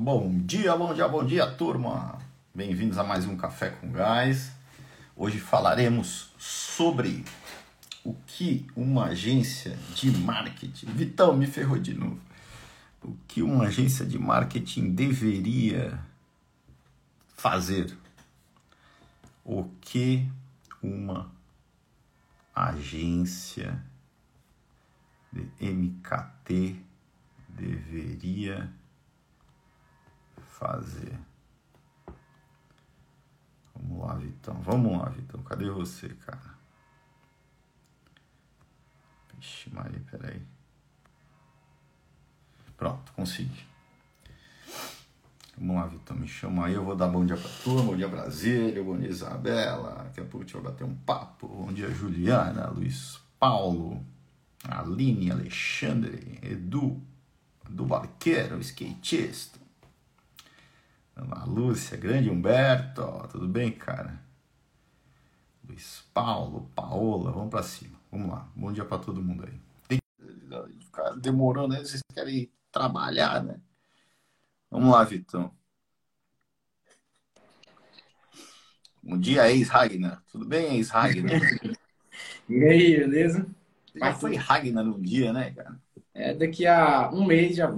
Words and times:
Bom 0.00 0.38
dia, 0.46 0.76
bom 0.76 0.94
dia, 0.94 1.08
bom 1.08 1.24
dia, 1.24 1.44
turma! 1.44 2.20
Bem-vindos 2.54 2.98
a 2.98 3.02
mais 3.02 3.26
um 3.26 3.36
Café 3.36 3.70
com 3.70 3.90
Gás. 3.90 4.52
Hoje 5.16 5.40
falaremos 5.40 6.32
sobre 6.38 7.24
o 8.04 8.14
que 8.24 8.64
uma 8.76 9.06
agência 9.06 9.76
de 9.96 10.12
marketing. 10.12 10.86
Vitão, 10.86 11.36
me 11.36 11.48
ferrou 11.48 11.80
de 11.80 11.94
novo. 11.94 12.20
O 13.02 13.16
que 13.26 13.42
uma 13.42 13.64
agência 13.64 14.06
de 14.06 14.16
marketing 14.20 14.90
deveria 14.90 15.98
fazer. 17.36 17.92
O 19.44 19.64
que 19.80 20.30
uma 20.80 21.28
agência 22.54 23.82
de 25.32 25.42
MKT 25.60 26.76
deveria 27.48 28.58
fazer. 28.58 28.77
Vamos 33.74 34.00
lá, 34.00 34.14
Vitão. 34.14 34.60
Vamos 34.62 34.98
lá, 34.98 35.08
Vitão. 35.08 35.42
Cadê 35.42 35.70
você, 35.70 36.08
cara? 36.08 36.58
Vixe, 39.34 39.70
Maria, 39.70 40.02
peraí. 40.10 40.42
Pronto, 42.76 43.12
consegui. 43.12 43.66
Vamos 45.56 45.76
lá, 45.76 45.86
Vitão. 45.86 46.16
Me 46.16 46.28
chama 46.28 46.66
aí. 46.66 46.74
Eu 46.74 46.84
vou 46.84 46.96
dar 46.96 47.08
bom 47.08 47.24
dia 47.24 47.36
pra 47.36 47.50
turma. 47.62 47.82
Bom 47.82 47.96
dia, 47.96 48.08
Brasília. 48.08 48.82
Bom 48.82 48.98
dia, 48.98 49.08
Isabela. 49.08 50.04
Daqui 50.04 50.20
a 50.20 50.24
pouco 50.24 50.38
a 50.38 50.40
gente 50.42 50.54
vai 50.54 50.62
bater 50.62 50.84
um 50.84 50.94
papo. 50.94 51.48
Bom 51.48 51.72
dia, 51.72 51.90
Juliana, 51.90 52.68
Luiz 52.68 53.20
Paulo, 53.38 54.04
Aline, 54.64 55.30
Alexandre, 55.30 56.38
Edu, 56.42 57.00
do 57.68 57.84
Barqueiro, 57.84 58.58
skatista. 58.60 59.57
Ana 61.18 61.44
Lúcia, 61.44 61.96
grande 61.96 62.30
Humberto, 62.30 63.02
tudo 63.32 63.48
bem, 63.48 63.72
cara? 63.72 64.22
Luiz 65.68 66.04
Paulo, 66.14 66.70
Paola, 66.76 67.32
vamos 67.32 67.50
para 67.50 67.62
cima. 67.64 67.98
Vamos 68.10 68.30
lá. 68.30 68.48
Bom 68.54 68.72
dia 68.72 68.84
para 68.84 69.02
todo 69.02 69.20
mundo 69.20 69.44
aí. 69.44 69.60
Tem 69.88 69.98
ficar 70.80 71.10
demorando, 71.16 71.74
né? 71.74 71.80
Vocês 71.80 72.00
querem 72.14 72.48
trabalhar, 72.70 73.42
né? 73.42 73.60
Vamos 74.70 74.92
lá, 74.92 75.02
Vitão. 75.02 75.52
Bom 79.02 79.18
dia, 79.18 79.50
ex-Ragnar. 79.50 80.22
Tudo 80.30 80.44
bem, 80.44 80.76
ex-Ragnar? 80.76 81.40
e 82.48 82.64
aí, 82.64 82.96
beleza? 82.96 83.44
Mas 83.98 84.20
foi 84.20 84.36
Ragnar 84.36 84.84
no 84.84 85.00
dia, 85.00 85.32
né, 85.32 85.50
cara? 85.50 85.80
É, 86.14 86.32
daqui 86.32 86.64
a 86.64 87.10
um 87.10 87.24
mês 87.24 87.56
já 87.56 87.68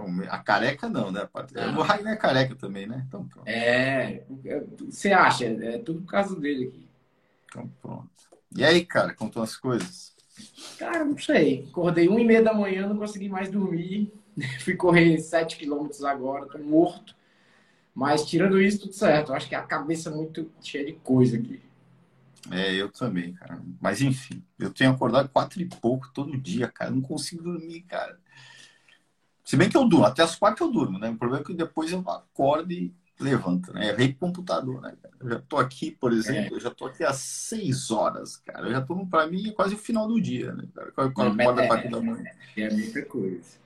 volta. 0.00 0.30
A 0.30 0.38
careca 0.38 0.88
não, 0.88 1.10
né? 1.10 1.28
Ah. 1.34 1.78
O 1.78 1.82
Ragnar 1.82 2.14
é 2.14 2.16
careca 2.16 2.54
também, 2.54 2.86
né? 2.86 3.04
Então 3.06 3.26
pronto. 3.26 3.48
É, 3.48 4.22
você 4.80 5.12
acha? 5.12 5.44
É 5.44 5.78
tudo 5.78 6.02
por 6.02 6.10
causa 6.10 6.38
dele 6.38 6.68
aqui. 6.68 6.88
Então 7.46 7.70
pronto. 7.80 8.10
E 8.56 8.64
aí, 8.64 8.84
cara, 8.84 9.14
contou 9.14 9.42
as 9.42 9.56
coisas? 9.56 10.14
Cara, 10.78 11.04
não 11.04 11.18
sei. 11.18 11.66
Acordei 11.70 12.08
uma 12.08 12.20
e 12.20 12.24
meia 12.24 12.42
da 12.42 12.54
manhã, 12.54 12.86
não 12.86 12.98
consegui 12.98 13.28
mais 13.28 13.50
dormir. 13.50 14.12
Fui 14.60 14.74
correr 14.74 15.18
sete 15.18 15.56
quilômetros 15.56 16.04
agora, 16.04 16.46
tô 16.46 16.58
morto. 16.58 17.14
Mas 17.94 18.24
tirando 18.24 18.60
isso, 18.60 18.80
tudo 18.80 18.92
certo. 18.92 19.30
Eu 19.30 19.36
acho 19.36 19.48
que 19.48 19.54
a 19.54 19.62
cabeça 19.62 20.10
é 20.10 20.12
muito 20.12 20.50
cheia 20.60 20.84
de 20.84 20.92
coisa 20.92 21.36
aqui. 21.36 21.60
É, 22.50 22.74
eu 22.74 22.90
também, 22.90 23.32
cara. 23.32 23.62
Mas 23.80 24.02
enfim, 24.02 24.42
eu 24.58 24.70
tenho 24.70 24.90
acordado 24.90 25.28
quatro 25.28 25.60
e 25.62 25.66
pouco 25.66 26.10
todo 26.12 26.36
dia, 26.36 26.68
cara. 26.68 26.90
Não 26.90 27.00
consigo 27.00 27.42
dormir, 27.42 27.82
cara. 27.82 28.18
Se 29.44 29.56
bem 29.56 29.68
que 29.68 29.76
eu 29.76 29.86
durmo, 29.86 30.06
até 30.06 30.22
as 30.22 30.34
quatro 30.34 30.64
eu 30.64 30.72
durmo, 30.72 30.98
né? 30.98 31.10
O 31.10 31.16
problema 31.16 31.42
é 31.42 31.46
que 31.46 31.52
depois 31.52 31.92
eu 31.92 32.02
acordo 32.08 32.72
e 32.72 32.94
levanto, 33.20 33.72
né? 33.72 33.90
Errei 33.90 34.08
pro 34.08 34.26
computador, 34.26 34.80
né? 34.80 34.94
Eu 35.20 35.28
já 35.28 35.38
tô 35.40 35.58
aqui, 35.58 35.90
por 35.90 36.12
exemplo, 36.12 36.54
é. 36.54 36.56
eu 36.56 36.60
já 36.60 36.70
tô 36.70 36.86
aqui 36.86 37.04
às 37.04 37.16
seis 37.16 37.90
horas, 37.90 38.36
cara. 38.38 38.66
Eu 38.66 38.72
já 38.72 38.80
tô, 38.80 39.06
pra 39.06 39.26
mim, 39.26 39.48
é 39.48 39.52
quase 39.52 39.74
o 39.74 39.78
final 39.78 40.08
do 40.08 40.20
dia, 40.20 40.52
né? 40.52 40.64
Quando 40.94 41.40
acorda 41.40 41.62
é, 41.62 41.66
quatro 41.66 41.90
da 41.90 42.00
manhã. 42.00 42.24
É 42.56 42.70
muita 42.70 43.04
coisa. 43.04 43.58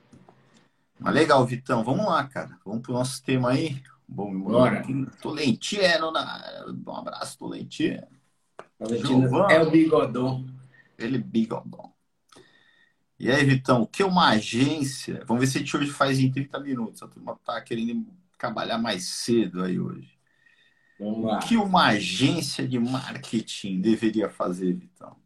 Mas 0.98 1.14
legal, 1.14 1.46
Vitão. 1.46 1.84
Vamos 1.84 2.06
lá, 2.06 2.24
cara. 2.24 2.58
Vamos 2.64 2.82
pro 2.82 2.92
nosso 2.92 3.22
tema 3.22 3.50
aí. 3.50 3.80
Bom, 4.06 4.36
Bora. 4.40 4.82
Tolentino, 5.22 6.10
na... 6.10 6.64
um 6.66 6.96
abraço, 6.96 7.38
Tolentino. 7.38 8.02
Tolentino 8.78 9.48
é 9.48 9.62
o 9.62 9.70
bigodão. 9.70 10.44
Ele 10.98 11.16
é 11.16 11.20
bigodão. 11.20 11.87
E 13.18 13.30
aí, 13.30 13.44
Vitão, 13.44 13.82
o 13.82 13.86
que 13.86 14.04
uma 14.04 14.28
agência. 14.28 15.24
Vamos 15.26 15.40
ver 15.40 15.46
se 15.48 15.58
a 15.58 15.60
gente 15.60 15.76
hoje 15.76 15.90
faz 15.90 16.20
em 16.20 16.30
30 16.30 16.60
minutos. 16.60 17.02
A 17.02 17.08
turma 17.08 17.36
tá 17.44 17.60
querendo 17.60 18.06
trabalhar 18.38 18.78
mais 18.78 19.04
cedo 19.04 19.64
aí 19.64 19.78
hoje. 19.80 20.08
Vamos 21.00 21.24
lá. 21.24 21.38
O 21.38 21.40
que 21.40 21.56
uma 21.56 21.86
agência 21.86 22.66
de 22.66 22.78
marketing 22.78 23.80
deveria 23.80 24.28
fazer, 24.28 24.72
Vitão? 24.72 25.16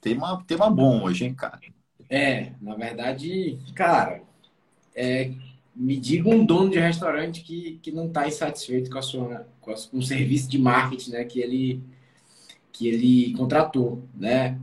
Tema, 0.00 0.44
tema 0.46 0.70
bom 0.70 1.02
hoje, 1.02 1.24
hein, 1.24 1.34
cara? 1.34 1.58
É, 2.08 2.52
na 2.60 2.76
verdade, 2.76 3.58
cara, 3.74 4.22
é, 4.94 5.32
me 5.74 5.96
diga 5.98 6.28
um 6.28 6.44
dono 6.44 6.70
de 6.70 6.78
restaurante 6.78 7.42
que, 7.42 7.80
que 7.82 7.90
não 7.90 8.06
está 8.06 8.28
insatisfeito 8.28 8.90
com, 8.90 8.98
a 8.98 9.02
sua, 9.02 9.48
com, 9.60 9.72
a, 9.72 9.74
com 9.74 9.98
o 9.98 10.02
serviço 10.02 10.48
de 10.48 10.58
marketing 10.58 11.10
né, 11.10 11.24
que, 11.24 11.40
ele, 11.40 11.82
que 12.72 12.86
ele 12.86 13.32
contratou, 13.32 14.06
né? 14.14 14.56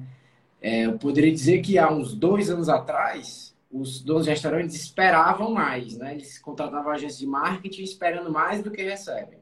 É, 0.62 0.86
eu 0.86 0.98
poderia 0.98 1.32
dizer 1.32 1.62
que 1.62 1.80
há 1.80 1.92
uns 1.92 2.14
dois 2.14 2.50
anos 2.50 2.70
atrás, 2.70 3.56
os 3.72 4.02
donos 4.02 4.26
de 4.26 4.30
restaurantes 4.30 4.76
esperavam 4.76 5.52
mais, 5.52 5.98
né? 5.98 6.14
Eles 6.14 6.38
contratavam 6.38 6.92
agências 6.92 7.20
de 7.20 7.26
marketing 7.26 7.84
esperando 7.84 8.32
mais 8.32 8.62
do 8.62 8.70
que 8.70 8.84
recebem. 8.84 9.40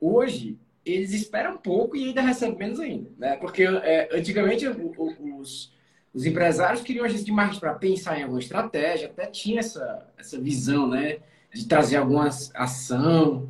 Hoje, 0.00 0.56
eles 0.84 1.12
esperam 1.12 1.56
pouco 1.56 1.96
e 1.96 2.04
ainda 2.06 2.22
recebem 2.22 2.56
menos 2.56 2.78
ainda, 2.78 3.10
né? 3.18 3.36
Porque 3.36 3.64
é, 3.64 4.08
antigamente 4.12 4.66
os, 4.66 5.72
os 6.14 6.24
empresários 6.24 6.82
queriam 6.82 7.04
agência 7.04 7.24
de 7.24 7.32
marketing 7.32 7.60
para 7.60 7.74
pensar 7.74 8.18
em 8.18 8.22
alguma 8.22 8.40
estratégia, 8.40 9.08
até 9.08 9.26
tinha 9.26 9.60
essa, 9.60 10.06
essa 10.16 10.38
visão, 10.38 10.86
né? 10.86 11.18
De 11.52 11.66
trazer 11.66 11.96
alguma 11.96 12.28
ação. 12.28 13.48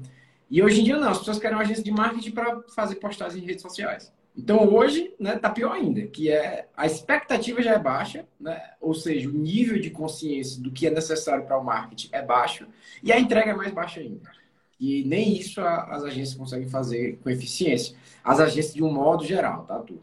E 0.50 0.62
hoje 0.62 0.80
em 0.80 0.84
dia 0.84 0.96
não, 0.96 1.10
as 1.10 1.18
pessoas 1.18 1.38
querem 1.38 1.56
uma 1.56 1.62
agência 1.62 1.84
de 1.84 1.90
marketing 1.90 2.30
para 2.30 2.62
fazer 2.74 2.96
postagens 2.96 3.42
em 3.42 3.46
redes 3.46 3.62
sociais. 3.62 4.10
Então 4.36 4.72
hoje, 4.72 5.14
né, 5.18 5.36
tá 5.36 5.50
pior 5.50 5.72
ainda, 5.72 6.06
que 6.06 6.30
é 6.30 6.68
a 6.76 6.86
expectativa 6.86 7.60
já 7.62 7.72
é 7.72 7.78
baixa, 7.78 8.26
né? 8.38 8.60
Ou 8.80 8.94
seja, 8.94 9.28
o 9.28 9.32
nível 9.32 9.80
de 9.80 9.90
consciência 9.90 10.62
do 10.62 10.70
que 10.70 10.86
é 10.86 10.90
necessário 10.90 11.44
para 11.44 11.58
o 11.58 11.64
marketing 11.64 12.08
é 12.12 12.22
baixo 12.22 12.66
e 13.02 13.12
a 13.12 13.18
entrega 13.18 13.50
é 13.50 13.54
mais 13.54 13.72
baixa 13.72 14.00
ainda. 14.00 14.30
E 14.78 15.04
nem 15.04 15.36
isso 15.36 15.60
a, 15.60 15.94
as 15.94 16.04
agências 16.04 16.38
conseguem 16.38 16.68
fazer 16.68 17.18
com 17.18 17.28
eficiência. 17.28 17.96
As 18.24 18.40
agências 18.40 18.74
de 18.74 18.82
um 18.82 18.92
modo 18.92 19.24
geral, 19.24 19.66
tá 19.66 19.78
tudo. 19.80 20.02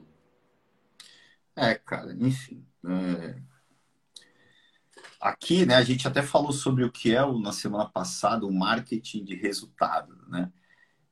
É, 1.55 1.73
cara, 1.73 2.15
enfim. 2.19 2.63
É... 2.85 3.35
Aqui, 5.19 5.65
né, 5.65 5.75
a 5.75 5.81
gente 5.81 6.07
até 6.07 6.21
falou 6.21 6.51
sobre 6.51 6.83
o 6.83 6.91
que 6.91 7.15
é 7.15 7.25
na 7.39 7.51
semana 7.51 7.89
passada 7.89 8.45
o 8.45 8.53
marketing 8.53 9.23
de 9.23 9.35
resultado, 9.35 10.15
né? 10.27 10.51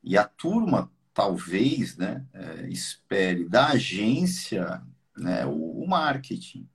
E 0.00 0.16
a 0.16 0.22
turma 0.22 0.92
talvez 1.16 1.96
né, 1.96 2.26
é, 2.34 2.68
espere 2.68 3.48
da 3.48 3.68
agência 3.68 4.82
né, 5.16 5.46
o, 5.46 5.82
o, 5.82 5.88
marketing. 5.88 6.68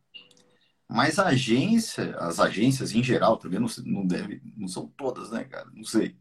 Mas 0.90 1.20
a 1.20 1.28
agência, 1.28 2.18
as 2.18 2.40
agências 2.40 2.92
em 2.92 3.04
geral, 3.04 3.38
também 3.38 3.60
não, 3.60 3.68
não, 3.86 4.06
deve, 4.06 4.42
não 4.58 4.68
são 4.68 4.88
todas, 4.98 5.30
né, 5.30 5.44
cara? 5.44 5.70
Não 5.72 5.84
sei. 5.84 6.18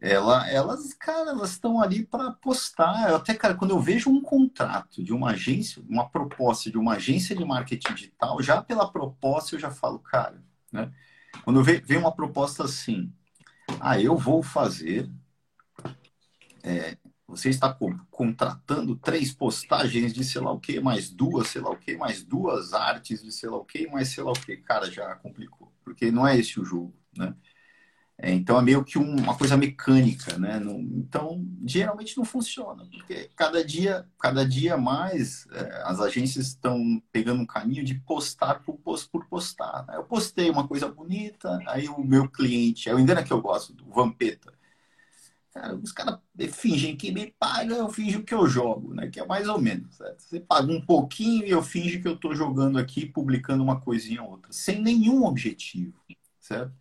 Ela, 0.00 0.50
elas, 0.50 0.92
cara, 0.94 1.30
elas 1.30 1.52
estão 1.52 1.80
ali 1.80 2.04
para 2.04 2.32
postar. 2.32 3.14
Até, 3.14 3.32
cara, 3.34 3.54
quando 3.54 3.70
eu 3.70 3.80
vejo 3.80 4.10
um 4.10 4.20
contrato 4.20 5.04
de 5.04 5.12
uma 5.12 5.30
agência, 5.30 5.80
uma 5.88 6.08
proposta 6.08 6.68
de 6.68 6.78
uma 6.78 6.94
agência 6.94 7.36
de 7.36 7.44
marketing 7.44 7.94
digital, 7.94 8.42
já 8.42 8.60
pela 8.60 8.90
proposta 8.90 9.54
eu 9.54 9.60
já 9.60 9.70
falo, 9.70 10.00
cara, 10.00 10.42
né? 10.72 10.90
Quando 11.44 11.60
eu 11.60 11.64
vejo 11.64 11.96
uma 11.96 12.12
proposta 12.12 12.64
assim, 12.64 13.12
ah, 13.78 14.00
eu 14.00 14.16
vou 14.16 14.42
fazer 14.42 15.08
é, 16.62 16.96
você 17.30 17.48
está 17.48 17.76
contratando 18.10 18.96
três 18.96 19.32
postagens 19.32 20.12
de 20.12 20.24
sei 20.24 20.40
lá 20.40 20.52
o 20.52 20.58
que, 20.58 20.80
mais 20.80 21.08
duas, 21.10 21.48
sei 21.48 21.62
lá 21.62 21.70
o 21.70 21.76
que, 21.76 21.96
mais 21.96 22.24
duas 22.24 22.74
artes 22.74 23.22
de 23.22 23.30
sei 23.30 23.48
lá 23.48 23.56
o 23.56 23.64
que, 23.64 23.86
mais 23.86 24.08
sei 24.08 24.24
lá 24.24 24.32
o 24.32 24.34
que. 24.34 24.56
Cara, 24.56 24.90
já 24.90 25.14
complicou, 25.14 25.72
porque 25.84 26.10
não 26.10 26.26
é 26.26 26.36
esse 26.36 26.58
o 26.58 26.64
jogo, 26.64 26.92
né? 27.16 27.34
É, 28.22 28.32
então 28.32 28.58
é 28.58 28.62
meio 28.62 28.84
que 28.84 28.98
um, 28.98 29.16
uma 29.16 29.36
coisa 29.36 29.56
mecânica, 29.56 30.36
né? 30.36 30.58
Não, 30.58 30.78
então 30.80 31.42
geralmente 31.64 32.16
não 32.18 32.24
funciona, 32.24 32.84
porque 32.90 33.30
cada 33.34 33.64
dia, 33.64 34.06
cada 34.18 34.46
dia 34.46 34.76
mais 34.76 35.46
é, 35.52 35.82
as 35.84 36.00
agências 36.00 36.48
estão 36.48 37.02
pegando 37.12 37.40
um 37.40 37.46
caminho 37.46 37.84
de 37.84 37.94
postar 37.94 38.62
por, 38.62 38.76
por 38.76 39.26
postar. 39.26 39.86
Né? 39.86 39.96
Eu 39.96 40.04
postei 40.04 40.50
uma 40.50 40.68
coisa 40.68 40.88
bonita, 40.88 41.58
aí 41.66 41.88
o 41.88 42.04
meu 42.04 42.28
cliente, 42.28 42.90
é 42.90 42.94
o 42.94 42.98
engano 42.98 43.24
que 43.24 43.32
eu 43.32 43.40
gosto, 43.40 43.72
do 43.72 43.84
Vampeta 43.90 44.59
Cara, 45.52 45.74
os 45.74 45.92
caras 45.92 46.18
fingem 46.52 46.96
que 46.96 47.10
me 47.10 47.34
pagam, 47.38 47.76
eu 47.76 47.88
finjo 47.88 48.22
que 48.22 48.32
eu 48.32 48.46
jogo, 48.46 48.94
né? 48.94 49.08
Que 49.08 49.20
é 49.20 49.26
mais 49.26 49.48
ou 49.48 49.60
menos. 49.60 49.96
Certo? 49.96 50.20
Você 50.22 50.40
paga 50.40 50.72
um 50.72 50.80
pouquinho 50.80 51.44
e 51.44 51.50
eu 51.50 51.62
finjo 51.62 52.00
que 52.00 52.08
eu 52.08 52.14
estou 52.14 52.34
jogando 52.34 52.78
aqui, 52.78 53.06
publicando 53.06 53.62
uma 53.62 53.80
coisinha 53.80 54.22
ou 54.22 54.30
outra, 54.30 54.52
sem 54.52 54.80
nenhum 54.80 55.24
objetivo, 55.24 55.94
certo? 56.38 56.72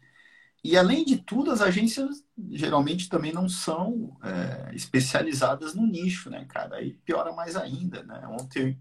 e 0.63 0.77
além 0.77 1.05
de 1.05 1.17
tudo, 1.17 1.51
as 1.51 1.61
agências 1.61 2.23
geralmente 2.51 3.07
também 3.07 3.31
não 3.31 3.47
são 3.47 4.17
é, 4.21 4.75
especializadas 4.75 5.73
no 5.73 5.87
nicho, 5.87 6.29
né, 6.29 6.45
cara? 6.45 6.77
Aí 6.77 6.93
piora 7.05 7.31
mais 7.31 7.55
ainda, 7.55 8.03
né? 8.03 8.27
Ontem 8.27 8.77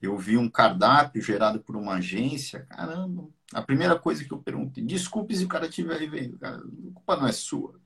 eu 0.00 0.16
vi 0.16 0.36
um 0.36 0.48
cardápio 0.48 1.20
gerado 1.22 1.60
por 1.60 1.76
uma 1.76 1.94
agência, 1.94 2.64
caramba. 2.66 3.28
A 3.52 3.62
primeira 3.62 3.98
coisa 3.98 4.24
que 4.24 4.32
eu 4.32 4.38
perguntei, 4.38 4.84
desculpe 4.84 5.34
se 5.34 5.44
o 5.44 5.48
cara 5.48 5.66
estiver 5.66 5.96
aí 5.96 6.32
cara, 6.38 6.58
a 6.58 6.92
culpa 6.94 7.16
não 7.16 7.26
é 7.26 7.32
sua. 7.32 7.80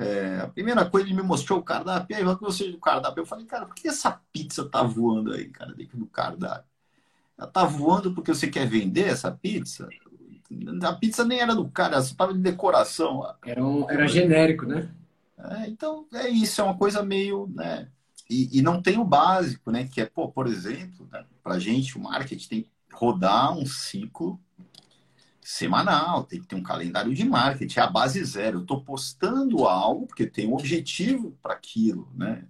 É, 0.00 0.40
a 0.42 0.46
primeira 0.46 0.88
coisa, 0.88 1.08
ele 1.08 1.16
me 1.16 1.22
mostrou 1.22 1.58
o 1.58 1.62
cardápio, 1.62 2.16
aí 2.16 2.22
que 2.22 2.40
você 2.40 2.70
do 2.70 2.78
cardápio. 2.78 3.22
Eu 3.22 3.26
falei, 3.26 3.44
cara, 3.44 3.66
por 3.66 3.74
que 3.74 3.88
essa 3.88 4.20
pizza 4.32 4.64
tá 4.64 4.80
voando 4.82 5.32
aí, 5.32 5.46
cara, 5.48 5.74
dentro 5.74 5.98
do 5.98 6.06
cardápio? 6.06 6.70
Ela 7.36 7.48
tá 7.48 7.64
voando 7.64 8.14
porque 8.14 8.32
você 8.32 8.46
quer 8.46 8.66
vender 8.66 9.08
essa 9.08 9.32
pizza? 9.32 9.88
A 10.82 10.92
pizza 10.94 11.24
nem 11.24 11.40
era 11.40 11.54
do 11.54 11.68
cara, 11.68 12.00
só 12.00 12.12
estava 12.12 12.32
de 12.32 12.38
decoração. 12.38 13.28
Era, 13.44 13.64
um, 13.64 13.90
era 13.90 14.06
genérico, 14.06 14.64
né? 14.64 14.88
É, 15.36 15.68
então, 15.68 16.06
é 16.14 16.28
isso, 16.28 16.60
é 16.60 16.64
uma 16.64 16.76
coisa 16.76 17.02
meio. 17.02 17.50
Né? 17.52 17.88
E, 18.30 18.58
e, 18.58 18.62
não 18.62 18.80
tem 18.80 18.98
o 18.98 19.04
básico, 19.04 19.70
né? 19.70 19.88
Que 19.88 20.00
é, 20.00 20.06
pô, 20.06 20.28
por 20.28 20.46
exemplo, 20.46 21.08
né? 21.10 21.24
para 21.42 21.58
gente, 21.58 21.98
o 21.98 22.00
marketing 22.00 22.48
tem 22.48 22.62
que 22.62 22.70
rodar 22.92 23.52
um 23.52 23.66
ciclo 23.66 24.40
semanal, 25.48 26.24
tem 26.24 26.38
que 26.38 26.46
ter 26.46 26.56
um 26.56 26.62
calendário 26.62 27.14
de 27.14 27.24
marketing, 27.24 27.80
é 27.80 27.82
a 27.82 27.86
base 27.86 28.22
zero. 28.22 28.58
Eu 28.58 28.62
estou 28.62 28.84
postando 28.84 29.64
algo 29.64 30.06
porque 30.06 30.26
tem 30.26 30.46
um 30.46 30.52
objetivo 30.52 31.38
para 31.42 31.54
aquilo, 31.54 32.06
né? 32.14 32.44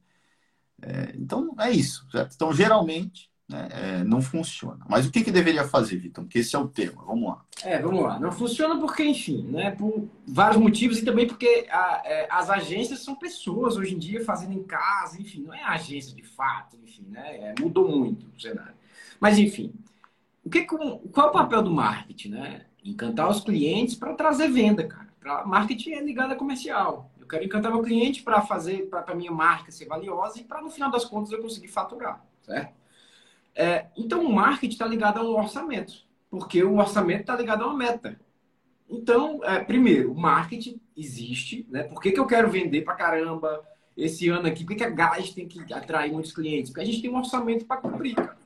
É, 0.83 1.15
então, 1.17 1.55
é 1.61 1.71
isso, 1.71 2.05
certo? 2.11 2.35
Então, 2.35 2.53
geralmente, 2.53 3.31
né, 3.49 3.69
é, 3.71 4.05
não 4.05 4.21
funciona. 4.21 4.85
Mas 4.89 5.07
o 5.07 5.13
que, 5.13 5.23
que 5.23 5.31
deveria 5.31 5.63
fazer, 5.63 5.97
Vitor? 5.97 6.25
Porque 6.25 6.41
esse 6.41 6.57
é 6.57 6.59
o 6.59 6.67
tema. 6.67 7.05
Vamos 7.07 7.29
lá. 7.29 7.45
É, 7.63 7.81
vamos 7.81 8.03
lá. 8.03 8.19
Não 8.19 8.33
funciona 8.33 8.77
porque, 8.81 9.05
enfim, 9.05 9.45
né, 9.45 9.71
por 9.71 10.09
vários 10.27 10.61
motivos 10.61 10.99
e 10.99 11.05
também 11.05 11.27
porque 11.27 11.69
a, 11.71 12.03
é, 12.05 12.27
as 12.29 12.51
agências 12.51 13.05
são 13.05 13.15
pessoas 13.15 13.77
hoje 13.77 13.95
em 13.95 13.99
dia 13.99 14.25
fazendo 14.25 14.55
em 14.55 14.65
casa, 14.65 15.21
enfim, 15.21 15.43
não 15.43 15.55
é 15.55 15.63
agência 15.63 16.17
de 16.17 16.25
fato, 16.25 16.77
enfim, 16.83 17.07
né? 17.09 17.37
É, 17.37 17.55
mudou 17.61 17.89
muito 17.97 18.27
o 18.27 18.41
cenário. 18.41 18.75
Mas, 19.21 19.39
enfim, 19.39 19.73
o 20.45 20.51
que, 20.51 20.63
qual 20.65 21.27
é 21.27 21.31
o 21.31 21.33
papel 21.33 21.63
do 21.63 21.71
marketing, 21.71 22.31
né? 22.31 22.65
Encantar 22.89 23.29
os 23.29 23.41
clientes 23.41 23.95
para 23.95 24.15
trazer 24.15 24.49
venda, 24.49 24.87
cara. 24.87 25.09
Pra, 25.21 25.47
marketing 25.47 25.91
é 25.93 26.03
ligado 26.03 26.33
a 26.33 26.37
comercial. 26.37 27.11
Eu 27.21 27.27
quero 27.27 27.45
encantar 27.45 27.71
meu 27.71 27.83
cliente 27.83 28.23
para 28.23 28.41
fazer, 28.41 28.89
para 28.89 29.13
a 29.13 29.15
minha 29.15 29.31
marca 29.31 29.71
ser 29.71 29.87
valiosa 29.87 30.41
e 30.41 30.45
para, 30.45 30.63
no 30.63 30.71
final 30.71 30.91
das 30.91 31.05
contas, 31.05 31.31
eu 31.31 31.43
conseguir 31.43 31.69
faturar, 31.69 32.25
certo? 32.43 32.73
É, 33.55 33.87
então, 33.97 34.25
o 34.25 34.33
marketing 34.33 34.73
está 34.73 34.87
ligado 34.87 35.19
a 35.19 35.23
um 35.23 35.37
orçamento, 35.37 35.93
porque 36.31 36.63
o 36.63 36.79
orçamento 36.79 37.23
está 37.23 37.37
ligado 37.37 37.65
a 37.65 37.67
uma 37.67 37.77
meta. 37.77 38.19
Então, 38.89 39.45
é, 39.45 39.59
primeiro, 39.59 40.13
o 40.13 40.19
marketing 40.19 40.81
existe, 40.97 41.67
né? 41.69 41.83
Por 41.83 42.01
que, 42.01 42.13
que 42.13 42.21
eu 42.21 42.27
quero 42.27 42.51
vender 42.51 42.83
para 42.83 42.95
caramba 42.95 43.63
esse 43.97 44.29
ano 44.29 44.47
aqui? 44.47 44.65
Por 44.65 44.71
que, 44.71 44.77
que 44.77 44.85
a 44.85 44.91
Gás 44.91 45.31
tem 45.33 45.47
que 45.47 45.75
atrair 45.75 46.13
muitos 46.13 46.33
clientes? 46.33 46.71
Porque 46.71 46.83
a 46.83 46.87
gente 46.87 47.03
tem 47.03 47.11
um 47.11 47.19
orçamento 47.19 47.67
para 47.67 47.81
cumprir, 47.81 48.15
cara. 48.15 48.39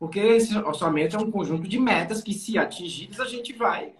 Porque 0.00 0.18
esse 0.18 0.56
orçamento 0.56 1.14
é 1.14 1.20
um 1.20 1.30
conjunto 1.30 1.68
de 1.68 1.78
metas 1.78 2.22
que, 2.22 2.32
se 2.32 2.56
atingidas, 2.56 3.20
a 3.20 3.26
gente 3.26 3.52
vai. 3.52 3.92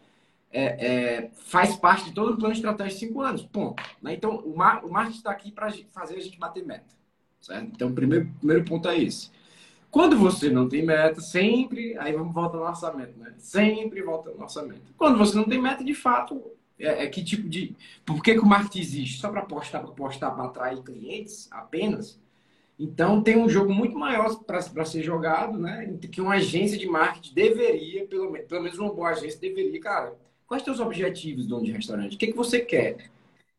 É, 0.50 0.64
é, 0.64 1.30
faz 1.44 1.76
parte 1.76 2.06
de 2.06 2.12
todo 2.12 2.32
o 2.32 2.36
plano 2.38 2.54
de 2.54 2.60
estratégia 2.60 2.94
de 2.94 3.06
cinco 3.06 3.20
anos. 3.20 3.42
Ponto. 3.42 3.82
Né? 4.00 4.14
Então, 4.14 4.36
o, 4.36 4.56
mar, 4.56 4.82
o 4.82 4.90
marketing 4.90 5.18
está 5.18 5.30
aqui 5.30 5.52
para 5.52 5.70
fazer 5.90 6.16
a 6.16 6.20
gente 6.20 6.38
bater 6.38 6.64
meta. 6.64 6.86
Certo? 7.38 7.70
Então, 7.74 7.88
o 7.90 7.92
primeiro, 7.92 8.30
primeiro 8.38 8.64
ponto 8.64 8.88
é 8.88 8.98
esse. 8.98 9.30
Quando 9.90 10.16
você 10.16 10.48
não 10.48 10.66
tem 10.66 10.82
meta, 10.82 11.20
sempre. 11.20 11.94
Aí 11.98 12.14
vamos 12.14 12.32
voltar 12.32 12.56
no 12.56 12.64
orçamento, 12.64 13.18
né? 13.18 13.34
Sempre 13.36 14.00
volta 14.02 14.30
no 14.30 14.40
orçamento. 14.40 14.94
Quando 14.96 15.18
você 15.18 15.36
não 15.36 15.44
tem 15.44 15.60
meta, 15.60 15.84
de 15.84 15.94
fato, 15.94 16.42
é, 16.78 17.04
é 17.04 17.06
que 17.08 17.22
tipo 17.22 17.46
de. 17.46 17.76
Por 18.06 18.22
que, 18.22 18.32
que 18.32 18.40
o 18.40 18.46
marketing 18.46 18.80
existe? 18.80 19.20
Só 19.20 19.28
para 19.28 19.42
postar, 19.42 19.80
postar, 19.80 20.30
para 20.30 20.44
atrair 20.44 20.82
clientes 20.82 21.46
apenas? 21.50 22.18
Então 22.80 23.22
tem 23.22 23.36
um 23.36 23.46
jogo 23.46 23.74
muito 23.74 23.98
maior 23.98 24.34
para 24.42 24.84
ser 24.86 25.02
jogado, 25.02 25.58
né? 25.58 25.98
Que 26.10 26.18
uma 26.18 26.36
agência 26.36 26.78
de 26.78 26.88
marketing 26.88 27.34
deveria, 27.34 28.06
pelo, 28.06 28.32
pelo 28.32 28.62
menos 28.62 28.78
uma 28.78 28.90
boa 28.90 29.10
agência 29.10 29.38
deveria, 29.38 29.78
cara. 29.78 30.14
Quais 30.46 30.64
são 30.64 30.72
os 30.72 30.80
objetivos 30.80 31.44
do 31.44 31.50
dono 31.50 31.66
de 31.66 31.72
restaurante? 31.72 32.16
O 32.16 32.18
que, 32.18 32.28
que 32.28 32.36
você 32.36 32.60
quer? 32.60 32.96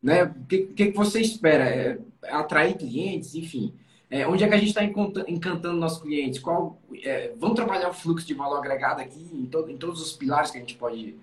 Né? 0.02 0.24
O 0.24 0.44
que, 0.48 0.58
que, 0.58 0.86
que 0.86 0.96
você 0.96 1.20
espera? 1.20 1.64
É, 1.64 1.98
atrair 2.30 2.76
clientes, 2.76 3.36
enfim. 3.36 3.72
É, 4.10 4.26
onde 4.26 4.42
é 4.42 4.48
que 4.48 4.54
a 4.54 4.58
gente 4.58 4.70
está 4.70 4.82
encantando 4.82 5.78
nossos 5.78 6.02
clientes? 6.02 6.40
Qual, 6.40 6.76
é, 7.04 7.32
vamos 7.38 7.54
trabalhar 7.54 7.90
o 7.90 7.94
fluxo 7.94 8.26
de 8.26 8.34
valor 8.34 8.58
agregado 8.58 9.00
aqui 9.00 9.24
em, 9.32 9.46
todo, 9.46 9.70
em, 9.70 9.76
todos 9.76 10.02
os 10.02 10.12
pilares 10.12 10.50
que 10.50 10.58
a 10.58 10.60
gente 10.60 10.74
pode, 10.74 11.14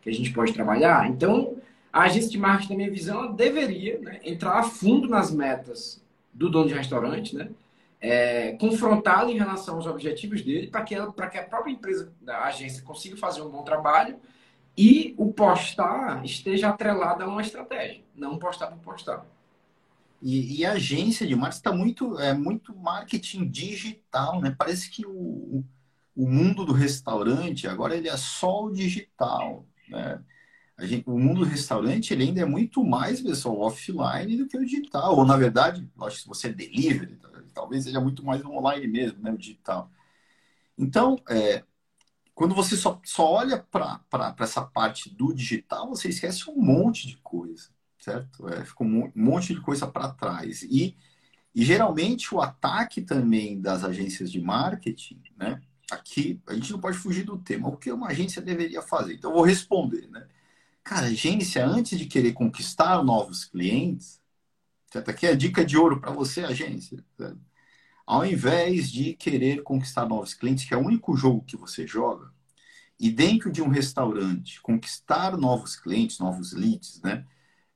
que 0.00 0.08
a 0.08 0.12
gente 0.12 0.32
pode 0.32 0.54
trabalhar? 0.54 1.10
Então, 1.10 1.58
a 1.92 2.04
agência 2.04 2.30
de 2.30 2.38
marketing, 2.38 2.72
na 2.72 2.76
minha 2.78 2.90
visão, 2.90 3.34
deveria 3.34 3.98
né, 3.98 4.20
entrar 4.24 4.58
a 4.58 4.62
fundo 4.62 5.06
nas 5.06 5.30
metas 5.30 6.02
do 6.34 6.50
dono 6.50 6.68
de 6.68 6.74
restaurante, 6.74 7.34
né? 7.34 7.50
É, 8.00 8.52
confrontá-lo 8.58 9.30
em 9.30 9.38
relação 9.38 9.76
aos 9.76 9.86
objetivos 9.86 10.42
dele 10.42 10.66
para 10.66 10.82
que, 10.82 10.94
que 10.94 11.38
a 11.38 11.44
própria 11.44 11.72
empresa, 11.72 12.12
a 12.28 12.44
agência, 12.44 12.82
consiga 12.82 13.16
fazer 13.16 13.40
um 13.40 13.48
bom 13.48 13.62
trabalho 13.62 14.18
e 14.76 15.14
o 15.16 15.32
postar 15.32 16.22
esteja 16.22 16.68
atrelado 16.68 17.22
a 17.22 17.26
uma 17.26 17.40
estratégia, 17.40 18.02
não 18.14 18.38
postar 18.38 18.66
por 18.66 18.78
postar. 18.78 19.24
E, 20.20 20.60
e, 20.60 20.66
a 20.66 20.72
agência 20.72 21.26
de 21.26 21.34
marketing 21.34 21.58
está 21.58 21.72
muito, 21.72 22.18
é 22.18 22.34
muito 22.34 22.74
marketing 22.76 23.48
digital, 23.48 24.40
né? 24.40 24.54
Parece 24.56 24.90
que 24.90 25.06
o, 25.06 25.64
o 26.16 26.28
mundo 26.28 26.64
do 26.64 26.72
restaurante 26.72 27.68
agora 27.68 27.96
ele 27.96 28.08
é 28.08 28.16
só 28.16 28.64
o 28.64 28.72
digital, 28.72 29.66
né? 29.88 30.22
Gente, 30.80 31.08
o 31.08 31.18
mundo 31.18 31.40
do 31.40 31.46
restaurante 31.46 32.12
ele 32.12 32.24
ainda 32.24 32.40
é 32.40 32.44
muito 32.44 32.84
mais 32.84 33.20
pessoal 33.20 33.60
offline 33.60 34.36
do 34.36 34.48
que 34.48 34.56
o 34.56 34.64
digital. 34.64 35.16
Ou 35.16 35.24
na 35.24 35.36
verdade, 35.36 35.88
acho 36.02 36.16
que 36.16 36.22
se 36.22 36.28
você 36.28 36.48
é 36.48 36.52
delivery, 36.52 37.18
talvez 37.54 37.84
seja 37.84 38.00
muito 38.00 38.24
mais 38.24 38.44
online 38.44 38.86
mesmo, 38.88 39.22
né? 39.22 39.30
O 39.30 39.38
digital. 39.38 39.90
Então, 40.76 41.16
é, 41.28 41.62
quando 42.34 42.54
você 42.54 42.76
só, 42.76 43.00
só 43.04 43.32
olha 43.32 43.58
para 43.58 44.34
essa 44.40 44.62
parte 44.62 45.08
do 45.14 45.32
digital, 45.32 45.88
você 45.88 46.08
esquece 46.08 46.50
um 46.50 46.56
monte 46.60 47.06
de 47.06 47.16
coisa 47.18 47.74
certo? 48.04 48.46
É, 48.48 48.64
um 48.80 49.10
monte 49.14 49.54
de 49.54 49.60
coisa 49.60 49.86
para 49.86 50.12
trás. 50.12 50.62
E, 50.62 50.96
e 51.54 51.64
geralmente 51.64 52.34
o 52.34 52.40
ataque 52.40 53.00
também 53.00 53.60
das 53.60 53.82
agências 53.82 54.30
de 54.30 54.40
marketing, 54.40 55.22
né? 55.36 55.60
Aqui 55.90 56.40
a 56.46 56.54
gente 56.54 56.72
não 56.72 56.80
pode 56.80 56.96
fugir 56.98 57.24
do 57.24 57.38
tema. 57.38 57.68
O 57.68 57.76
que 57.76 57.90
uma 57.90 58.08
agência 58.08 58.42
deveria 58.42 58.82
fazer? 58.82 59.14
Então 59.14 59.30
eu 59.30 59.36
vou 59.36 59.44
responder, 59.44 60.08
né? 60.08 60.26
Cara, 60.84 61.06
agência, 61.06 61.64
antes 61.66 61.98
de 61.98 62.06
querer 62.06 62.32
conquistar 62.34 63.02
novos 63.02 63.44
clientes, 63.46 64.20
certo? 64.92 65.10
Aqui 65.10 65.26
é 65.26 65.30
a 65.30 65.36
dica 65.36 65.64
de 65.64 65.76
ouro 65.78 66.00
para 66.00 66.12
você, 66.12 66.42
agência. 66.44 67.04
Certo? 67.18 67.40
Ao 68.06 68.26
invés 68.26 68.90
de 68.90 69.14
querer 69.14 69.62
conquistar 69.62 70.06
novos 70.08 70.34
clientes, 70.34 70.66
que 70.66 70.74
é 70.74 70.76
o 70.76 70.84
único 70.86 71.16
jogo 71.16 71.44
que 71.44 71.56
você 71.56 71.86
joga, 71.86 72.32
e 73.00 73.10
dentro 73.10 73.52
de 73.52 73.62
um 73.62 73.68
restaurante 73.68 74.60
conquistar 74.62 75.36
novos 75.36 75.76
clientes, 75.76 76.18
novos 76.20 76.52
leads, 76.52 77.00
né? 77.02 77.26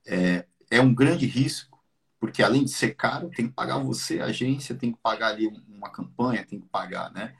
é, 0.06 0.46
é 0.70 0.80
um 0.80 0.94
grande 0.94 1.26
risco, 1.26 1.82
porque 2.20 2.42
além 2.42 2.64
de 2.64 2.70
ser 2.70 2.94
caro, 2.96 3.30
tem 3.30 3.48
que 3.48 3.54
pagar 3.54 3.78
você, 3.78 4.20
a 4.20 4.26
agência, 4.26 4.74
tem 4.74 4.92
que 4.92 4.98
pagar 5.02 5.28
ali 5.28 5.48
uma 5.68 5.90
campanha, 5.90 6.44
tem 6.46 6.60
que 6.60 6.68
pagar, 6.68 7.12
né? 7.12 7.34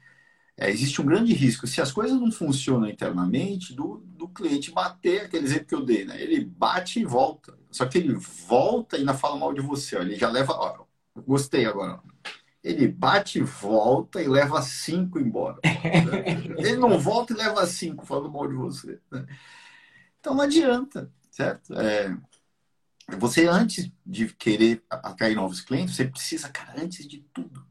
É, 0.61 0.69
existe 0.69 1.01
um 1.01 1.05
grande 1.05 1.33
risco. 1.33 1.65
Se 1.65 1.79
as 1.79 1.89
coisas 1.89 2.19
não 2.19 2.29
funcionam 2.29 2.89
internamente, 2.89 3.73
do, 3.73 4.03
do 4.05 4.27
cliente 4.27 4.71
bater, 4.71 5.21
aquele 5.21 5.45
exemplo 5.45 5.65
que 5.65 5.75
eu 5.75 5.85
dei, 5.85 6.03
né? 6.03 6.21
Ele 6.21 6.43
bate 6.43 6.99
e 6.99 7.05
volta. 7.05 7.57
Só 7.71 7.85
que 7.85 7.97
ele 7.97 8.13
volta 8.13 8.97
e 8.97 8.99
ainda 8.99 9.13
fala 9.13 9.37
mal 9.37 9.53
de 9.53 9.61
você. 9.61 9.95
Ó. 9.95 10.01
Ele 10.01 10.15
já 10.15 10.29
leva. 10.29 10.51
Ó, 10.51 10.85
gostei 11.25 11.65
agora. 11.65 12.01
Ele 12.61 12.89
bate 12.89 13.39
e 13.39 13.41
volta 13.41 14.21
e 14.21 14.27
leva 14.27 14.61
cinco 14.61 15.17
embora. 15.17 15.59
ele 16.57 16.75
não 16.75 16.99
volta 16.99 17.31
e 17.31 17.37
leva 17.37 17.65
cinco 17.65 18.05
falando 18.05 18.29
mal 18.29 18.45
de 18.45 18.55
você. 18.55 18.99
Né? 19.09 19.25
Então 20.19 20.33
não 20.33 20.43
adianta, 20.43 21.09
certo? 21.31 21.73
É, 21.73 22.13
você, 23.17 23.47
antes 23.47 23.89
de 24.05 24.33
querer 24.33 24.83
atrair 24.89 25.35
novos 25.35 25.61
clientes, 25.61 25.95
você 25.95 26.05
precisa, 26.05 26.49
cara, 26.49 26.81
antes 26.81 27.07
de 27.07 27.19
tudo, 27.33 27.65